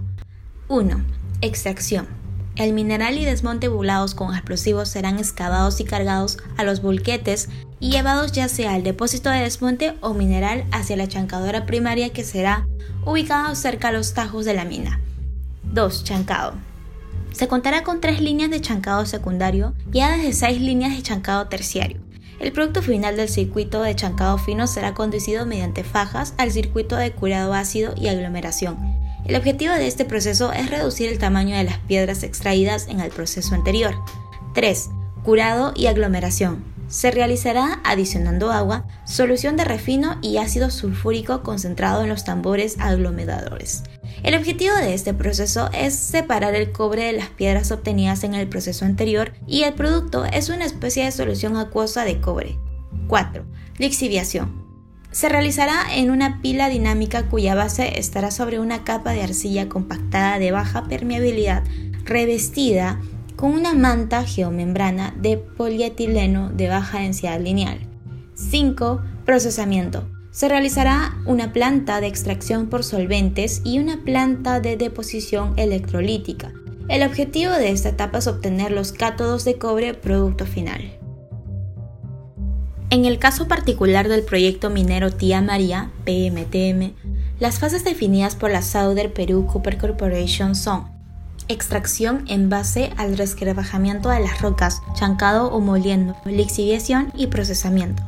1. 0.68 1.02
Extracción 1.40 2.23
el 2.56 2.72
mineral 2.72 3.18
y 3.18 3.24
desmonte 3.24 3.68
bulados 3.68 4.14
con 4.14 4.32
explosivos 4.32 4.88
serán 4.88 5.18
excavados 5.18 5.80
y 5.80 5.84
cargados 5.84 6.38
a 6.56 6.62
los 6.62 6.82
bolquetes 6.82 7.48
y 7.80 7.90
llevados 7.90 8.30
ya 8.32 8.48
sea 8.48 8.74
al 8.74 8.84
depósito 8.84 9.30
de 9.30 9.40
desmonte 9.40 9.94
o 10.00 10.14
mineral 10.14 10.64
hacia 10.70 10.96
la 10.96 11.08
chancadora 11.08 11.66
primaria 11.66 12.12
que 12.12 12.22
será 12.22 12.66
ubicada 13.04 13.54
cerca 13.56 13.88
a 13.88 13.92
los 13.92 14.14
tajos 14.14 14.44
de 14.44 14.54
la 14.54 14.64
mina. 14.64 15.00
2. 15.64 16.04
Chancado. 16.04 16.54
Se 17.32 17.48
contará 17.48 17.82
con 17.82 18.00
tres 18.00 18.20
líneas 18.20 18.50
de 18.50 18.60
chancado 18.60 19.04
secundario 19.04 19.74
guiadas 19.86 20.22
de 20.22 20.32
seis 20.32 20.60
líneas 20.60 20.94
de 20.94 21.02
chancado 21.02 21.48
terciario. 21.48 22.00
El 22.38 22.52
producto 22.52 22.82
final 22.82 23.16
del 23.16 23.28
circuito 23.28 23.82
de 23.82 23.96
chancado 23.96 24.38
fino 24.38 24.68
será 24.68 24.94
conducido 24.94 25.44
mediante 25.44 25.82
fajas 25.82 26.34
al 26.38 26.52
circuito 26.52 26.94
de 26.94 27.10
curado 27.12 27.52
ácido 27.52 27.94
y 27.96 28.06
aglomeración 28.06 28.93
el 29.26 29.36
objetivo 29.36 29.72
de 29.72 29.86
este 29.86 30.04
proceso 30.04 30.52
es 30.52 30.70
reducir 30.70 31.08
el 31.08 31.18
tamaño 31.18 31.56
de 31.56 31.64
las 31.64 31.78
piedras 31.78 32.22
extraídas 32.22 32.88
en 32.88 33.00
el 33.00 33.10
proceso 33.10 33.54
anterior. 33.54 33.94
3. 34.54 34.90
Curado 35.22 35.72
y 35.74 35.86
aglomeración. 35.86 36.64
Se 36.88 37.10
realizará 37.10 37.80
adicionando 37.84 38.52
agua, 38.52 38.86
solución 39.06 39.56
de 39.56 39.64
refino 39.64 40.18
y 40.20 40.36
ácido 40.36 40.70
sulfúrico 40.70 41.42
concentrado 41.42 42.02
en 42.02 42.10
los 42.10 42.24
tambores 42.24 42.76
aglomeradores. 42.78 43.82
El 44.22 44.34
objetivo 44.34 44.74
de 44.76 44.92
este 44.92 45.14
proceso 45.14 45.70
es 45.72 45.94
separar 45.94 46.54
el 46.54 46.70
cobre 46.72 47.04
de 47.04 47.14
las 47.14 47.30
piedras 47.30 47.72
obtenidas 47.72 48.22
en 48.24 48.34
el 48.34 48.48
proceso 48.48 48.84
anterior 48.84 49.32
y 49.46 49.62
el 49.62 49.72
producto 49.74 50.26
es 50.26 50.50
una 50.50 50.66
especie 50.66 51.04
de 51.04 51.12
solución 51.12 51.56
acuosa 51.56 52.04
de 52.04 52.20
cobre. 52.20 52.58
4. 53.08 53.44
Lixiviación 53.78 54.63
se 55.14 55.28
realizará 55.28 55.84
en 55.94 56.10
una 56.10 56.42
pila 56.42 56.68
dinámica 56.68 57.28
cuya 57.28 57.54
base 57.54 58.00
estará 58.00 58.32
sobre 58.32 58.58
una 58.58 58.82
capa 58.82 59.12
de 59.12 59.22
arcilla 59.22 59.68
compactada 59.68 60.40
de 60.40 60.50
baja 60.50 60.88
permeabilidad 60.88 61.62
revestida 62.04 63.00
con 63.36 63.52
una 63.52 63.74
manta 63.74 64.24
geomembrana 64.24 65.14
de 65.16 65.36
polietileno 65.36 66.50
de 66.50 66.68
baja 66.68 66.98
densidad 66.98 67.40
lineal. 67.40 67.78
5. 68.34 69.02
Procesamiento. 69.24 70.10
Se 70.32 70.48
realizará 70.48 71.16
una 71.26 71.52
planta 71.52 72.00
de 72.00 72.08
extracción 72.08 72.68
por 72.68 72.82
solventes 72.82 73.62
y 73.62 73.78
una 73.78 74.02
planta 74.02 74.58
de 74.58 74.76
deposición 74.76 75.54
electrolítica. 75.56 76.52
El 76.88 77.04
objetivo 77.04 77.52
de 77.52 77.70
esta 77.70 77.90
etapa 77.90 78.18
es 78.18 78.26
obtener 78.26 78.72
los 78.72 78.90
cátodos 78.90 79.44
de 79.44 79.58
cobre 79.58 79.94
producto 79.94 80.44
final. 80.44 80.98
En 82.94 83.06
el 83.06 83.18
caso 83.18 83.48
particular 83.48 84.08
del 84.08 84.22
proyecto 84.22 84.70
minero 84.70 85.10
Tía 85.10 85.42
María, 85.42 85.90
PMTM, 86.04 86.92
las 87.40 87.58
fases 87.58 87.82
definidas 87.82 88.36
por 88.36 88.52
la 88.52 88.62
Southern 88.62 89.10
Perú 89.10 89.48
Cooper 89.52 89.78
Corporation 89.78 90.54
son 90.54 90.84
extracción 91.48 92.24
en 92.28 92.50
base 92.50 92.92
al 92.96 93.18
resquebrajamiento 93.18 94.10
de 94.10 94.20
las 94.20 94.40
rocas, 94.40 94.80
chancado 94.94 95.48
o 95.50 95.58
moliendo, 95.58 96.14
lixiviación 96.24 97.10
y 97.16 97.26
procesamiento. 97.26 98.04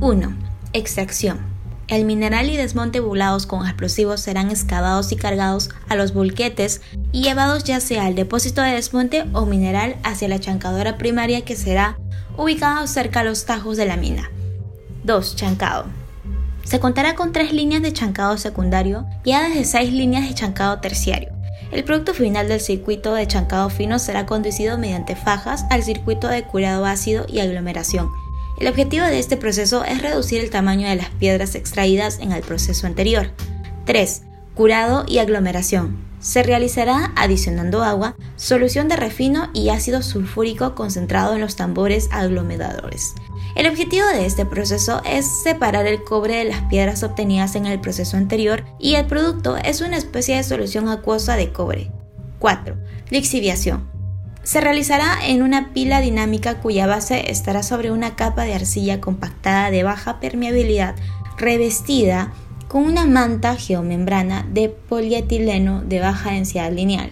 1. 0.00 0.36
Extracción. 0.72 1.38
El 1.86 2.04
mineral 2.04 2.50
y 2.50 2.56
desmonte 2.56 2.98
bulados 2.98 3.46
con 3.46 3.64
explosivos 3.64 4.20
serán 4.20 4.50
excavados 4.50 5.12
y 5.12 5.16
cargados 5.16 5.70
a 5.88 5.94
los 5.94 6.12
bulquetes 6.12 6.80
y 7.12 7.22
llevados 7.22 7.62
ya 7.62 7.78
sea 7.78 8.06
al 8.06 8.16
depósito 8.16 8.62
de 8.62 8.72
desmonte 8.72 9.26
o 9.32 9.46
mineral 9.46 9.94
hacia 10.02 10.26
la 10.26 10.40
chancadora 10.40 10.98
primaria 10.98 11.44
que 11.44 11.54
será 11.54 11.96
ubicado 12.38 12.86
cerca 12.86 13.20
a 13.20 13.24
los 13.24 13.44
tajos 13.44 13.76
de 13.76 13.84
la 13.84 13.96
mina. 13.96 14.30
2. 15.02 15.36
Chancado. 15.36 15.86
Se 16.64 16.78
contará 16.80 17.14
con 17.14 17.32
tres 17.32 17.52
líneas 17.52 17.82
de 17.82 17.92
chancado 17.92 18.38
secundario 18.38 19.06
guiadas 19.24 19.54
de 19.54 19.64
seis 19.64 19.92
líneas 19.92 20.28
de 20.28 20.34
chancado 20.34 20.78
terciario. 20.80 21.30
El 21.72 21.82
producto 21.82 22.14
final 22.14 22.48
del 22.48 22.60
circuito 22.60 23.12
de 23.12 23.26
chancado 23.26 23.68
fino 23.70 23.98
será 23.98 24.24
conducido 24.24 24.78
mediante 24.78 25.16
fajas 25.16 25.64
al 25.70 25.82
circuito 25.82 26.28
de 26.28 26.44
curado 26.44 26.86
ácido 26.86 27.26
y 27.28 27.40
aglomeración. 27.40 28.08
El 28.60 28.68
objetivo 28.68 29.04
de 29.04 29.18
este 29.18 29.36
proceso 29.36 29.84
es 29.84 30.00
reducir 30.00 30.40
el 30.40 30.50
tamaño 30.50 30.88
de 30.88 30.96
las 30.96 31.10
piedras 31.10 31.54
extraídas 31.56 32.18
en 32.20 32.32
el 32.32 32.42
proceso 32.42 32.86
anterior. 32.86 33.30
3. 33.84 34.22
Curado 34.54 35.04
y 35.08 35.18
aglomeración. 35.18 36.07
Se 36.20 36.42
realizará 36.42 37.12
adicionando 37.16 37.82
agua, 37.82 38.16
solución 38.36 38.88
de 38.88 38.96
refino 38.96 39.50
y 39.54 39.68
ácido 39.68 40.02
sulfúrico 40.02 40.74
concentrado 40.74 41.34
en 41.34 41.40
los 41.40 41.56
tambores 41.56 42.08
aglomeradores. 42.10 43.14
El 43.54 43.66
objetivo 43.66 44.06
de 44.06 44.26
este 44.26 44.44
proceso 44.44 45.00
es 45.04 45.26
separar 45.42 45.86
el 45.86 46.02
cobre 46.02 46.36
de 46.36 46.44
las 46.44 46.62
piedras 46.62 47.02
obtenidas 47.02 47.54
en 47.54 47.66
el 47.66 47.80
proceso 47.80 48.16
anterior 48.16 48.64
y 48.78 48.94
el 48.94 49.06
producto 49.06 49.56
es 49.56 49.80
una 49.80 49.96
especie 49.96 50.36
de 50.36 50.42
solución 50.42 50.88
acuosa 50.88 51.36
de 51.36 51.52
cobre. 51.52 51.90
4. 52.40 52.76
Lixiviación. 53.10 53.88
Se 54.42 54.60
realizará 54.60 55.18
en 55.26 55.42
una 55.42 55.72
pila 55.72 56.00
dinámica 56.00 56.60
cuya 56.60 56.86
base 56.86 57.30
estará 57.30 57.62
sobre 57.62 57.90
una 57.90 58.16
capa 58.16 58.44
de 58.44 58.54
arcilla 58.54 59.00
compactada 59.00 59.70
de 59.70 59.82
baja 59.82 60.20
permeabilidad 60.20 60.94
revestida 61.36 62.32
con 62.68 62.84
una 62.84 63.06
manta 63.06 63.56
geomembrana 63.56 64.46
de 64.52 64.68
polietileno 64.68 65.82
de 65.82 66.00
baja 66.00 66.32
densidad 66.32 66.70
lineal. 66.70 67.10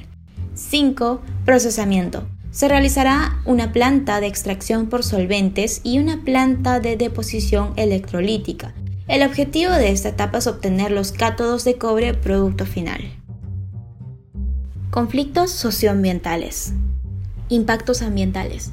5. 0.54 1.22
Procesamiento. 1.44 2.28
Se 2.50 2.68
realizará 2.68 3.40
una 3.44 3.72
planta 3.72 4.20
de 4.20 4.26
extracción 4.26 4.86
por 4.86 5.02
solventes 5.02 5.80
y 5.82 5.98
una 5.98 6.22
planta 6.24 6.80
de 6.80 6.96
deposición 6.96 7.72
electrolítica. 7.76 8.74
El 9.08 9.22
objetivo 9.22 9.72
de 9.72 9.90
esta 9.90 10.10
etapa 10.10 10.38
es 10.38 10.46
obtener 10.46 10.90
los 10.90 11.12
cátodos 11.12 11.64
de 11.64 11.76
cobre 11.76 12.14
producto 12.14 12.66
final. 12.66 13.00
Conflictos 14.90 15.50
socioambientales. 15.50 16.72
Impactos 17.48 18.02
ambientales. 18.02 18.72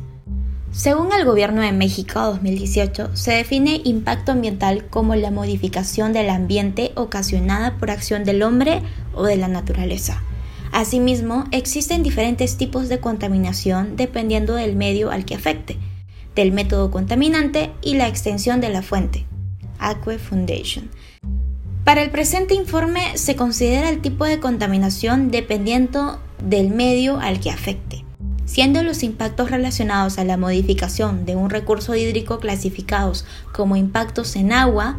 Según 0.74 1.14
el 1.14 1.24
Gobierno 1.24 1.62
de 1.62 1.72
México 1.72 2.20
2018, 2.20 3.16
se 3.16 3.34
define 3.34 3.82
impacto 3.84 4.32
ambiental 4.32 4.88
como 4.90 5.14
la 5.14 5.30
modificación 5.30 6.14
del 6.14 6.32
ambiente 6.32 6.94
ocasionada 6.96 7.78
por 7.78 7.92
acción 7.92 8.24
del 8.24 8.42
hombre 8.42 8.82
o 9.14 9.24
de 9.24 9.38
la 9.38 9.48
naturaleza. 9.48 10.24
Asimismo, 10.72 11.44
existen 11.52 12.02
diferentes 12.02 12.58
tipos 12.58 12.90
de 12.90 13.00
contaminación 13.00 13.96
dependiendo 13.96 14.56
del 14.56 14.76
medio 14.76 15.12
al 15.12 15.26
que 15.26 15.36
afecte, 15.36 15.78
del 16.34 16.52
método 16.52 16.90
contaminante 16.90 17.70
y 17.84 17.94
la 17.94 18.08
extensión 18.08 18.60
de 18.60 18.70
la 18.70 18.82
fuente. 18.82 19.28
Aqua 19.78 20.18
Foundation. 20.18 20.90
Para 21.84 22.02
el 22.02 22.10
presente 22.10 22.56
informe 22.56 23.16
se 23.16 23.36
considera 23.36 23.90
el 23.90 24.02
tipo 24.02 24.26
de 24.26 24.40
contaminación 24.40 25.30
dependiendo 25.30 26.20
del 26.44 26.70
medio 26.70 27.20
al 27.20 27.40
que 27.40 27.52
afecte, 27.52 28.03
siendo 28.46 28.84
los 28.84 29.04
impactos 29.04 29.52
relacionados 29.52 30.18
a 30.18 30.24
la 30.24 30.38
modificación 30.38 31.26
de 31.26 31.36
un 31.36 31.50
recurso 31.50 31.96
hídrico 31.96 32.40
clasificados 32.40 33.26
como 33.54 33.76
impactos 33.76 34.36
en 34.36 34.52
agua, 34.52 34.98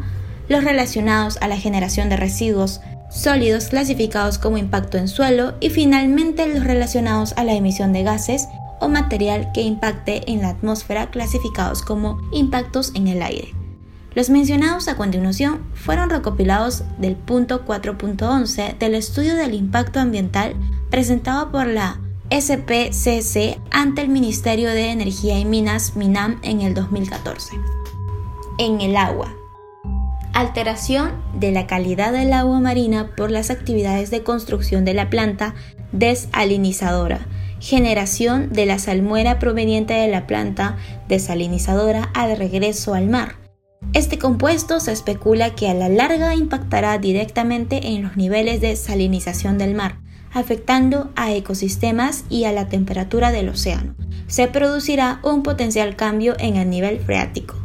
los 0.49 0.63
relacionados 0.63 1.37
a 1.41 1.47
la 1.47 1.57
generación 1.57 2.09
de 2.09 2.17
residuos 2.17 2.81
sólidos 3.09 3.67
clasificados 3.67 4.37
como 4.37 4.57
impacto 4.57 4.97
en 4.97 5.07
suelo 5.07 5.53
y 5.59 5.69
finalmente 5.69 6.47
los 6.47 6.63
relacionados 6.63 7.33
a 7.37 7.43
la 7.43 7.53
emisión 7.53 7.93
de 7.93 8.03
gases 8.03 8.47
o 8.79 8.89
material 8.89 9.51
que 9.53 9.61
impacte 9.61 10.29
en 10.29 10.41
la 10.41 10.49
atmósfera 10.49 11.09
clasificados 11.09 11.81
como 11.81 12.19
impactos 12.31 12.91
en 12.95 13.07
el 13.07 13.21
aire. 13.21 13.53
Los 14.15 14.29
mencionados 14.29 14.87
a 14.87 14.95
continuación 14.95 15.61
fueron 15.73 16.09
recopilados 16.09 16.83
del 16.97 17.15
punto 17.15 17.65
4.11 17.65 18.77
del 18.77 18.95
estudio 18.95 19.35
del 19.35 19.53
impacto 19.53 19.99
ambiental 19.99 20.55
presentado 20.89 21.51
por 21.51 21.67
la 21.67 21.99
SPCC 22.29 23.59
ante 23.71 24.01
el 24.01 24.09
Ministerio 24.09 24.69
de 24.69 24.91
Energía 24.91 25.39
y 25.39 25.45
Minas 25.45 25.95
MINAM 25.95 26.39
en 26.43 26.61
el 26.61 26.73
2014. 26.73 27.53
En 28.57 28.81
el 28.81 28.95
agua 28.97 29.35
alteración 30.35 31.13
de 31.33 31.53
la 31.53 31.65
calidad 31.65 32.11
del 32.11 32.33
agua 32.33 32.59
marina 32.59 33.11
por 33.15 33.31
las 33.31 33.49
actividades 33.49 34.11
de 34.11 34.21
construcción 34.21 34.83
de 34.83 34.93
la 34.93 35.09
planta 35.09 35.55
desalinizadora, 35.93 37.25
generación 37.61 38.51
de 38.51 38.65
la 38.65 38.77
salmuera 38.77 39.39
proveniente 39.39 39.93
de 39.93 40.09
la 40.09 40.27
planta 40.27 40.75
desalinizadora 41.07 42.11
al 42.13 42.35
regreso 42.35 42.93
al 42.93 43.07
mar. 43.07 43.37
Este 43.93 44.19
compuesto 44.19 44.81
se 44.81 44.91
especula 44.91 45.55
que 45.55 45.69
a 45.69 45.73
la 45.73 45.87
larga 45.87 46.35
impactará 46.35 46.97
directamente 46.97 47.87
en 47.87 48.03
los 48.03 48.17
niveles 48.17 48.59
de 48.59 48.75
salinización 48.75 49.57
del 49.57 49.73
mar, 49.73 49.99
afectando 50.35 51.11
a 51.15 51.33
ecosistemas 51.33 52.25
y 52.29 52.43
a 52.43 52.51
la 52.51 52.69
temperatura 52.69 53.31
del 53.31 53.49
océano. 53.49 53.95
Se 54.27 54.47
producirá 54.47 55.19
un 55.23 55.41
potencial 55.41 55.95
cambio 55.95 56.35
en 56.37 56.57
el 56.57 56.69
nivel 56.69 56.99
freático 56.99 57.55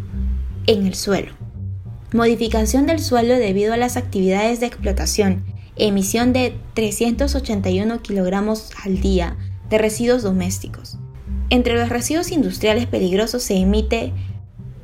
en 0.66 0.86
el 0.86 0.94
suelo 0.94 1.40
modificación 2.12 2.86
del 2.86 2.98
suelo 2.98 3.34
debido 3.34 3.72
a 3.72 3.76
las 3.76 3.96
actividades 3.96 4.60
de 4.60 4.66
explotación, 4.66 5.44
emisión 5.76 6.32
de 6.32 6.58
381 6.74 8.02
kilogramos 8.02 8.70
al 8.84 9.00
día 9.00 9.36
de 9.68 9.78
residuos 9.78 10.22
domésticos. 10.22 10.98
Entre 11.50 11.74
los 11.74 11.88
residuos 11.88 12.32
industriales 12.32 12.86
peligrosos 12.86 13.42
se 13.42 13.56
emite 13.56 14.12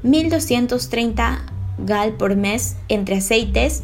1.230 0.04 1.38
gal 1.78 2.12
por 2.16 2.36
mes 2.36 2.76
entre 2.88 3.16
aceites 3.16 3.82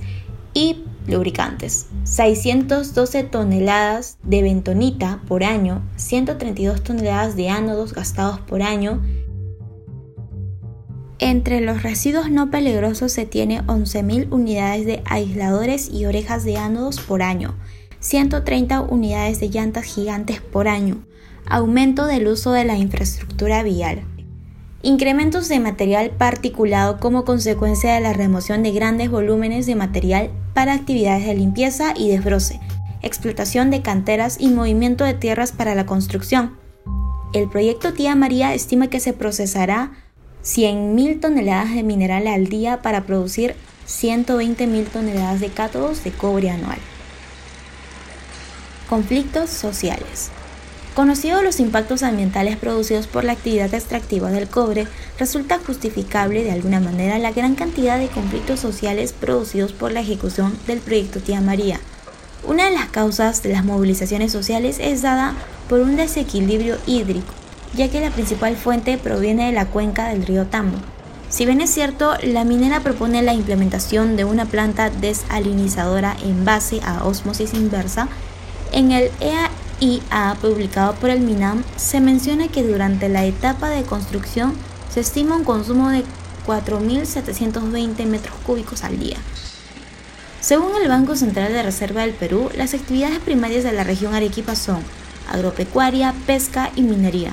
y 0.55 0.85
lubricantes, 1.07 1.87
612 2.05 3.25
toneladas 3.25 4.19
de 4.23 4.43
bentonita 4.43 5.23
por 5.29 5.45
año, 5.45 5.83
132 5.97 6.83
toneladas 6.83 7.37
de 7.37 7.49
ánodos 7.49 7.95
gastados 7.95 8.41
por 8.41 8.63
año, 8.63 9.03
entre 11.19 11.61
los 11.61 11.85
residuos 11.85 12.31
no 12.31 12.51
peligrosos 12.51 13.13
se 13.13 13.27
tiene 13.27 13.63
11.000 13.63 14.33
unidades 14.33 14.87
de 14.87 15.03
aisladores 15.05 15.89
y 15.89 16.05
orejas 16.05 16.45
de 16.45 16.57
ánodos 16.57 16.99
por 17.01 17.23
año, 17.23 17.55
130 18.01 18.81
unidades 18.81 19.39
de 19.39 19.49
llantas 19.49 19.85
gigantes 19.85 20.41
por 20.41 20.67
año, 20.67 21.07
aumento 21.47 22.07
del 22.07 22.27
uso 22.27 22.51
de 22.51 22.65
la 22.65 22.77
infraestructura 22.77 23.63
vial, 23.63 24.03
incrementos 24.83 25.49
de 25.49 25.61
material 25.61 26.11
particulado 26.11 26.99
como 26.99 27.25
consecuencia 27.25 27.95
de 27.95 28.01
la 28.01 28.13
remoción 28.13 28.63
de 28.63 28.73
grandes 28.73 29.11
volúmenes 29.11 29.67
de 29.67 29.77
material 29.77 30.31
para 30.55 30.75
actividades 30.75 31.25
de 31.27 31.35
limpieza 31.35 31.95
y 31.97 32.11
desbroce, 32.11 32.61
explotación 33.01 33.71
de 33.71 33.83
canteras 33.83 34.37
y 34.41 34.49
movimiento 34.49 35.05
de 35.05 35.15
tierras 35.15 35.53
para 35.53 35.75
la 35.75 35.87
construcción. 35.87 36.57
El 37.33 37.49
proyecto 37.49 37.93
Tía 37.93 38.15
María 38.15 38.55
estima 38.55 38.89
que 38.89 39.01
se 39.01 39.13
procesará 39.13 39.93
100.000 40.45 41.21
toneladas 41.21 41.75
de 41.75 41.83
mineral 41.85 42.27
al 42.27 42.49
día 42.49 42.83
para 42.83 43.05
producir 43.05 43.55
120.000 43.87 44.87
toneladas 44.89 45.41
de 45.41 45.49
cátodos 45.49 46.03
de 46.03 46.11
cobre 46.11 46.51
anual. 46.51 46.79
Conflictos 48.89 49.49
sociales. 49.49 50.31
Conocidos 50.95 51.43
los 51.43 51.61
impactos 51.61 52.03
ambientales 52.03 52.57
producidos 52.57 53.07
por 53.07 53.25
la 53.25 53.33
actividad 53.33 53.73
extractiva 53.73 54.31
del 54.31 54.49
cobre, 54.49 54.87
resulta 55.19 55.59
justificable 55.59 56.45
de 56.45 56.53
alguna 56.53 56.81
manera 56.81 57.19
la 57.19 57.33
gran 57.33 57.55
cantidad 57.55 57.99
de 57.99 58.09
conflictos 58.09 58.61
sociales 58.61 59.13
producidos 59.13 59.73
por 59.73 59.93
la 59.93 60.01
ejecución 60.01 60.57
del 60.67 60.81
proyecto 60.81 61.21
Tía 61.21 61.41
María. 61.41 61.81
Una 62.47 62.67
de 62.67 62.73
las 62.73 62.91
causas 62.91 63.43
de 63.43 63.53
las 63.53 63.65
movilizaciones 63.65 64.33
sociales 64.33 64.79
es 64.81 65.03
dada 65.03 65.35
por 65.69 65.81
un 65.81 65.97
desequilibrio 65.97 66.77
hídrico 66.87 67.33
ya 67.75 67.89
que 67.89 68.01
la 68.01 68.11
principal 68.11 68.57
fuente 68.57 68.99
proviene 68.99 69.47
de 69.47 69.53
la 69.53 69.67
cuenca 69.67 70.09
del 70.09 70.27
río 70.27 70.47
Tambo. 70.47 70.79
Si 71.29 71.47
bien 71.47 71.61
es 71.61 71.71
cierto, 71.71 72.15
la 72.23 72.45
minera 72.45 72.81
propone 72.81 73.23
la 73.23 73.33
implementación 73.33 74.17
de 74.17 74.25
una 74.25 74.45
planta 74.45 74.91
desalinizadora 74.91 76.15
en 76.23 76.45
base 76.45 76.81
a 76.85 77.05
osmosis 77.05 77.55
inversa, 77.55 78.09
en 78.73 78.93
el 78.93 79.11
EAIA 79.83 80.37
publicado 80.41 80.95
por 80.95 81.11
el 81.11 81.21
MINAM 81.21 81.65
se 81.77 82.01
menciona 82.01 82.47
que 82.47 82.63
durante 82.63 83.09
la 83.09 83.25
etapa 83.25 83.69
de 83.69 83.83
construcción 83.83 84.55
se 84.89 85.01
estima 85.01 85.37
un 85.37 85.43
consumo 85.43 85.91
de 85.91 86.05
4.720 86.47 88.07
metros 88.07 88.37
cúbicos 88.47 88.85
al 88.85 89.01
día. 89.01 89.17
Según 90.41 90.71
el 90.81 90.89
Banco 90.89 91.17
Central 91.17 91.53
de 91.53 91.65
Reserva 91.65 92.03
del 92.03 92.13
Perú, 92.13 92.49
las 92.57 92.75
actividades 92.75 93.19
primarias 93.19 93.65
de 93.65 93.73
la 93.73 93.83
región 93.83 94.15
Arequipa 94.15 94.55
son 94.55 94.83
agropecuaria, 95.29 96.15
pesca 96.27 96.71
y 96.77 96.83
minería. 96.83 97.33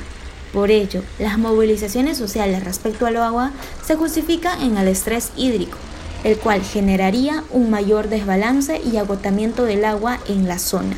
Por 0.52 0.72
ello, 0.72 1.04
las 1.20 1.38
movilizaciones 1.38 2.18
sociales 2.18 2.64
respecto 2.64 3.06
al 3.06 3.18
agua 3.18 3.52
se 3.86 3.96
justifican 3.96 4.62
en 4.62 4.78
el 4.78 4.88
estrés 4.88 5.32
hídrico, 5.38 5.78
el 6.24 6.38
cual 6.38 6.64
generaría 6.64 7.44
un 7.52 7.70
mayor 7.70 8.10
desbalance 8.10 8.82
y 8.84 8.98
agotamiento 8.98 9.66
del 9.66 9.86
agua 9.86 10.20
en 10.28 10.48
la 10.48 10.58
zona. 10.58 10.98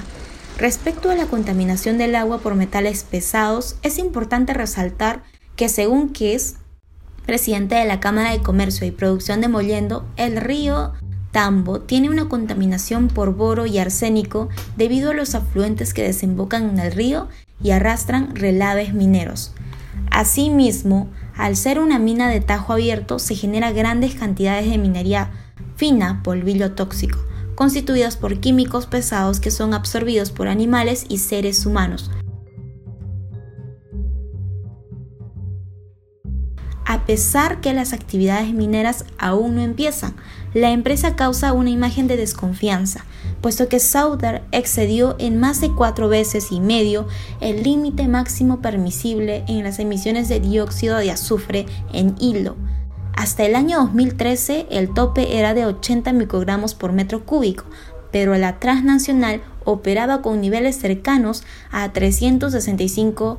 Respecto 0.61 1.09
a 1.09 1.15
la 1.15 1.25
contaminación 1.25 1.97
del 1.97 2.13
agua 2.13 2.37
por 2.37 2.53
metales 2.53 3.03
pesados, 3.03 3.77
es 3.81 3.97
importante 3.97 4.53
resaltar 4.53 5.23
que 5.55 5.67
según 5.69 6.13
es 6.19 6.57
presidente 7.25 7.73
de 7.73 7.85
la 7.85 7.99
Cámara 7.99 8.29
de 8.29 8.43
Comercio 8.43 8.85
y 8.85 8.91
Producción 8.91 9.41
de 9.41 9.47
Mollendo, 9.47 10.05
el 10.17 10.37
río 10.37 10.93
Tambo 11.31 11.79
tiene 11.81 12.11
una 12.11 12.29
contaminación 12.29 13.07
por 13.07 13.33
boro 13.33 13.65
y 13.65 13.79
arsénico 13.79 14.49
debido 14.77 15.09
a 15.09 15.13
los 15.15 15.33
afluentes 15.33 15.95
que 15.95 16.03
desembocan 16.03 16.69
en 16.69 16.77
el 16.77 16.91
río 16.91 17.27
y 17.63 17.71
arrastran 17.71 18.35
relaves 18.35 18.93
mineros. 18.93 19.53
Asimismo, 20.11 21.09
al 21.35 21.55
ser 21.55 21.79
una 21.79 21.97
mina 21.97 22.29
de 22.29 22.39
tajo 22.39 22.73
abierto, 22.73 23.17
se 23.17 23.33
genera 23.33 23.71
grandes 23.71 24.13
cantidades 24.13 24.69
de 24.69 24.77
minería 24.77 25.31
fina, 25.75 26.21
polvillo 26.23 26.73
tóxico, 26.73 27.17
constituidas 27.61 28.17
por 28.17 28.39
químicos 28.39 28.87
pesados 28.87 29.39
que 29.39 29.51
son 29.51 29.75
absorbidos 29.75 30.31
por 30.31 30.47
animales 30.47 31.05
y 31.09 31.19
seres 31.19 31.63
humanos, 31.67 32.09
a 36.87 37.05
pesar 37.05 37.61
que 37.61 37.71
las 37.73 37.93
actividades 37.93 38.51
mineras 38.51 39.05
aún 39.19 39.57
no 39.57 39.61
empiezan. 39.61 40.15
La 40.55 40.71
empresa 40.71 41.15
causa 41.15 41.53
una 41.53 41.69
imagen 41.69 42.07
de 42.07 42.17
desconfianza, 42.17 43.05
puesto 43.41 43.69
que 43.69 43.79
Sauder 43.79 44.41
excedió 44.51 45.15
en 45.19 45.39
más 45.39 45.61
de 45.61 45.69
cuatro 45.69 46.09
veces 46.09 46.51
y 46.51 46.59
medio 46.59 47.07
el 47.41 47.61
límite 47.61 48.07
máximo 48.07 48.59
permisible 48.59 49.43
en 49.47 49.63
las 49.63 49.77
emisiones 49.77 50.29
de 50.29 50.39
dióxido 50.39 50.97
de 50.97 51.11
azufre 51.11 51.67
en 51.93 52.15
hilo. 52.19 52.55
Hasta 53.21 53.45
el 53.45 53.53
año 53.53 53.77
2013 53.77 54.65
el 54.71 54.95
tope 54.95 55.37
era 55.37 55.53
de 55.53 55.67
80 55.67 56.11
microgramos 56.11 56.73
por 56.73 56.91
metro 56.91 57.23
cúbico, 57.23 57.65
pero 58.11 58.35
la 58.35 58.59
transnacional 58.59 59.43
operaba 59.63 60.23
con 60.23 60.41
niveles 60.41 60.77
cercanos 60.77 61.43
a 61.69 61.93
365 61.93 63.37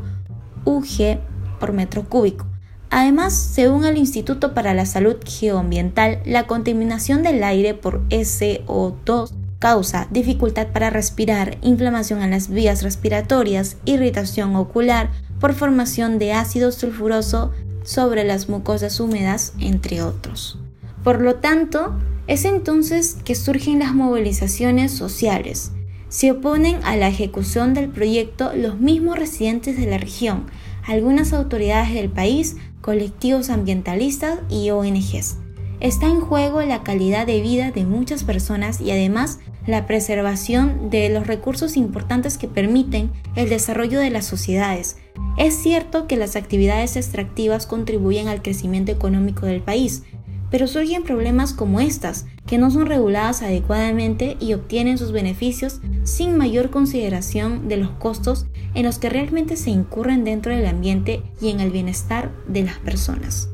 UG 0.64 1.18
por 1.58 1.72
metro 1.72 2.08
cúbico. 2.08 2.46
Además, 2.90 3.32
según 3.34 3.84
el 3.84 3.96
Instituto 3.96 4.54
para 4.54 4.72
la 4.72 4.86
Salud 4.86 5.16
Geoambiental, 5.26 6.20
la 6.24 6.46
contaminación 6.46 7.24
del 7.24 7.42
aire 7.42 7.74
por 7.74 8.08
SO2 8.10 9.32
causa 9.58 10.06
dificultad 10.12 10.68
para 10.68 10.90
respirar, 10.90 11.58
inflamación 11.60 12.22
en 12.22 12.30
las 12.30 12.48
vías 12.48 12.84
respiratorias, 12.84 13.78
irritación 13.84 14.54
ocular 14.54 15.10
por 15.40 15.54
formación 15.54 16.20
de 16.20 16.34
ácido 16.34 16.70
sulfuroso 16.70 17.50
sobre 17.84 18.24
las 18.24 18.48
mucosas 18.48 19.00
húmedas, 19.00 19.54
entre 19.58 20.02
otros. 20.02 20.58
Por 21.02 21.20
lo 21.20 21.36
tanto, 21.36 21.94
es 22.26 22.44
entonces 22.44 23.16
que 23.24 23.34
surgen 23.34 23.80
las 23.80 23.94
movilizaciones 23.94 24.92
sociales. 24.92 25.72
se 26.08 26.30
oponen 26.30 26.78
a 26.84 26.94
la 26.94 27.08
ejecución 27.08 27.72
del 27.72 27.88
proyecto 27.88 28.52
los 28.54 28.78
mismos 28.78 29.18
residentes 29.18 29.78
de 29.78 29.86
la 29.86 29.96
región, 29.96 30.44
algunas 30.86 31.32
autoridades 31.32 31.94
del 31.94 32.10
país, 32.10 32.56
colectivos 32.82 33.48
ambientalistas 33.48 34.40
y 34.50 34.68
ONGs. 34.68 35.38
Está 35.82 36.06
en 36.06 36.20
juego 36.20 36.62
la 36.62 36.84
calidad 36.84 37.26
de 37.26 37.40
vida 37.40 37.72
de 37.72 37.84
muchas 37.84 38.22
personas 38.22 38.80
y 38.80 38.92
además 38.92 39.40
la 39.66 39.84
preservación 39.88 40.90
de 40.90 41.08
los 41.08 41.26
recursos 41.26 41.76
importantes 41.76 42.38
que 42.38 42.46
permiten 42.46 43.10
el 43.34 43.48
desarrollo 43.48 43.98
de 43.98 44.10
las 44.10 44.24
sociedades. 44.24 44.98
Es 45.38 45.54
cierto 45.54 46.06
que 46.06 46.16
las 46.16 46.36
actividades 46.36 46.94
extractivas 46.94 47.66
contribuyen 47.66 48.28
al 48.28 48.42
crecimiento 48.42 48.92
económico 48.92 49.44
del 49.44 49.60
país, 49.60 50.04
pero 50.52 50.68
surgen 50.68 51.02
problemas 51.02 51.52
como 51.52 51.80
estas, 51.80 52.26
que 52.46 52.58
no 52.58 52.70
son 52.70 52.86
reguladas 52.86 53.42
adecuadamente 53.42 54.36
y 54.38 54.52
obtienen 54.52 54.98
sus 54.98 55.10
beneficios 55.10 55.80
sin 56.04 56.36
mayor 56.36 56.70
consideración 56.70 57.66
de 57.66 57.78
los 57.78 57.90
costos 57.90 58.46
en 58.74 58.84
los 58.84 59.00
que 59.00 59.10
realmente 59.10 59.56
se 59.56 59.70
incurren 59.70 60.22
dentro 60.22 60.54
del 60.54 60.66
ambiente 60.66 61.24
y 61.40 61.50
en 61.50 61.58
el 61.58 61.72
bienestar 61.72 62.30
de 62.46 62.62
las 62.62 62.78
personas. 62.78 63.51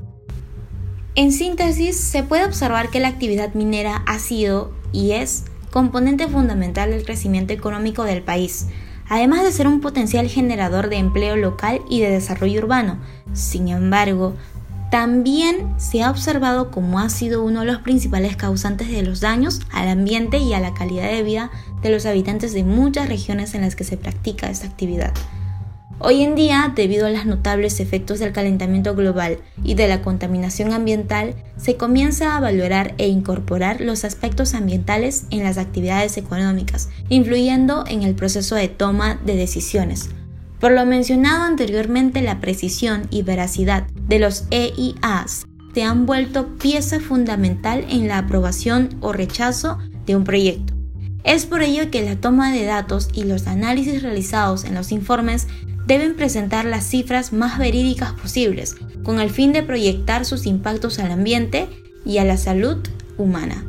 En 1.18 1.32
síntesis, 1.32 1.98
se 1.98 2.22
puede 2.22 2.44
observar 2.44 2.90
que 2.90 3.00
la 3.00 3.08
actividad 3.08 3.52
minera 3.54 4.04
ha 4.06 4.20
sido 4.20 4.70
y 4.92 5.10
es 5.10 5.42
componente 5.72 6.28
fundamental 6.28 6.90
del 6.90 7.04
crecimiento 7.04 7.52
económico 7.52 8.04
del 8.04 8.22
país, 8.22 8.68
además 9.08 9.42
de 9.42 9.50
ser 9.50 9.66
un 9.66 9.80
potencial 9.80 10.28
generador 10.28 10.88
de 10.88 10.98
empleo 10.98 11.34
local 11.34 11.80
y 11.90 11.98
de 11.98 12.10
desarrollo 12.10 12.60
urbano. 12.60 13.00
Sin 13.32 13.66
embargo, 13.66 14.36
también 14.92 15.74
se 15.76 16.04
ha 16.04 16.10
observado 16.12 16.70
como 16.70 17.00
ha 17.00 17.10
sido 17.10 17.42
uno 17.42 17.62
de 17.62 17.66
los 17.66 17.78
principales 17.78 18.36
causantes 18.36 18.88
de 18.88 19.02
los 19.02 19.18
daños 19.18 19.62
al 19.72 19.88
ambiente 19.88 20.38
y 20.38 20.54
a 20.54 20.60
la 20.60 20.72
calidad 20.72 21.10
de 21.10 21.24
vida 21.24 21.50
de 21.82 21.90
los 21.90 22.06
habitantes 22.06 22.52
de 22.52 22.62
muchas 22.62 23.08
regiones 23.08 23.54
en 23.54 23.62
las 23.62 23.74
que 23.74 23.82
se 23.82 23.96
practica 23.96 24.50
esta 24.50 24.68
actividad. 24.68 25.12
Hoy 26.00 26.22
en 26.22 26.34
día, 26.34 26.72
debido 26.74 27.06
a 27.06 27.10
los 27.10 27.26
notables 27.26 27.80
efectos 27.80 28.20
del 28.20 28.32
calentamiento 28.32 28.94
global 28.94 29.38
y 29.64 29.74
de 29.74 29.88
la 29.88 30.00
contaminación 30.00 30.72
ambiental, 30.72 31.34
se 31.56 31.76
comienza 31.76 32.36
a 32.36 32.40
valorar 32.40 32.94
e 32.98 33.08
incorporar 33.08 33.80
los 33.80 34.04
aspectos 34.04 34.54
ambientales 34.54 35.24
en 35.30 35.42
las 35.42 35.58
actividades 35.58 36.16
económicas, 36.16 36.88
influyendo 37.08 37.84
en 37.88 38.02
el 38.04 38.14
proceso 38.14 38.54
de 38.54 38.68
toma 38.68 39.18
de 39.26 39.34
decisiones, 39.34 40.10
por 40.60 40.72
lo 40.72 40.84
mencionado 40.86 41.44
anteriormente, 41.44 42.20
la 42.20 42.40
precisión 42.40 43.06
y 43.10 43.22
veracidad 43.22 43.86
de 44.08 44.18
los 44.18 44.44
EIAs 44.50 45.46
se 45.72 45.84
han 45.84 46.06
vuelto 46.06 46.58
pieza 46.58 46.98
fundamental 46.98 47.84
en 47.88 48.08
la 48.08 48.18
aprobación 48.18 48.96
o 49.00 49.12
rechazo 49.12 49.78
de 50.06 50.16
un 50.16 50.24
proyecto. 50.24 50.74
Es 51.22 51.46
por 51.46 51.62
ello 51.62 51.90
que 51.90 52.02
la 52.02 52.16
toma 52.16 52.52
de 52.52 52.64
datos 52.64 53.10
y 53.12 53.24
los 53.24 53.46
análisis 53.46 54.02
realizados 54.02 54.64
en 54.64 54.74
los 54.74 54.90
informes 54.90 55.46
deben 55.88 56.14
presentar 56.14 56.66
las 56.66 56.84
cifras 56.84 57.32
más 57.32 57.58
verídicas 57.58 58.12
posibles, 58.12 58.76
con 59.02 59.20
el 59.20 59.30
fin 59.30 59.54
de 59.54 59.62
proyectar 59.62 60.26
sus 60.26 60.44
impactos 60.44 60.98
al 60.98 61.10
ambiente 61.10 61.66
y 62.04 62.18
a 62.18 62.24
la 62.24 62.36
salud 62.36 62.86
humana. 63.16 63.64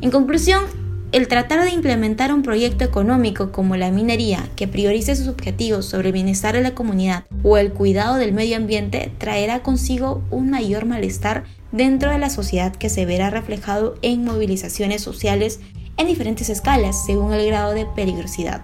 En 0.00 0.10
conclusión, 0.10 0.64
el 1.12 1.28
tratar 1.28 1.62
de 1.64 1.70
implementar 1.70 2.32
un 2.32 2.42
proyecto 2.42 2.84
económico 2.84 3.52
como 3.52 3.76
la 3.76 3.90
minería 3.90 4.48
que 4.56 4.66
priorice 4.66 5.14
sus 5.14 5.28
objetivos 5.28 5.84
sobre 5.84 6.08
el 6.08 6.14
bienestar 6.14 6.54
de 6.54 6.62
la 6.62 6.74
comunidad 6.74 7.24
o 7.42 7.58
el 7.58 7.70
cuidado 7.70 8.16
del 8.16 8.32
medio 8.32 8.56
ambiente 8.56 9.12
traerá 9.18 9.62
consigo 9.62 10.24
un 10.30 10.48
mayor 10.48 10.86
malestar 10.86 11.44
dentro 11.70 12.10
de 12.10 12.18
la 12.18 12.30
sociedad 12.30 12.74
que 12.74 12.88
se 12.88 13.04
verá 13.04 13.28
reflejado 13.28 13.96
en 14.00 14.24
movilizaciones 14.24 15.02
sociales 15.02 15.60
en 15.98 16.06
diferentes 16.06 16.48
escalas 16.48 17.04
según 17.04 17.34
el 17.34 17.46
grado 17.46 17.74
de 17.74 17.84
peligrosidad. 17.84 18.62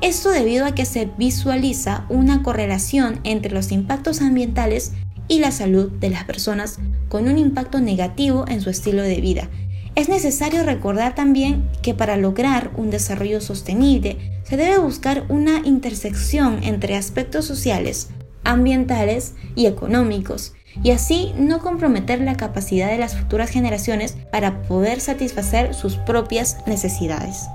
Esto 0.00 0.30
debido 0.30 0.66
a 0.66 0.74
que 0.74 0.86
se 0.86 1.10
visualiza 1.18 2.06
una 2.08 2.42
correlación 2.42 3.20
entre 3.24 3.52
los 3.52 3.70
impactos 3.70 4.20
ambientales 4.20 4.92
y 5.28 5.38
la 5.40 5.50
salud 5.50 5.90
de 5.90 6.10
las 6.10 6.24
personas 6.24 6.78
con 7.08 7.28
un 7.28 7.38
impacto 7.38 7.80
negativo 7.80 8.44
en 8.48 8.60
su 8.60 8.70
estilo 8.70 9.02
de 9.02 9.20
vida 9.20 9.48
es 9.94 10.08
necesario 10.08 10.62
recordar 10.62 11.14
también 11.14 11.68
que 11.82 11.94
para 11.94 12.16
lograr 12.16 12.70
un 12.76 12.90
desarrollo 12.90 13.40
sostenible 13.40 14.16
se 14.44 14.56
debe 14.56 14.78
buscar 14.78 15.24
una 15.28 15.60
intersección 15.64 16.60
entre 16.62 16.96
aspectos 16.96 17.44
sociales, 17.44 18.08
ambientales 18.44 19.34
y 19.54 19.66
económicos, 19.66 20.54
y 20.82 20.92
así 20.92 21.32
no 21.36 21.58
comprometer 21.58 22.20
la 22.20 22.36
capacidad 22.36 22.88
de 22.88 22.98
las 22.98 23.16
futuras 23.16 23.50
generaciones 23.50 24.16
para 24.30 24.62
poder 24.62 25.00
satisfacer 25.00 25.74
sus 25.74 25.96
propias 25.96 26.58
necesidades. 26.66 27.48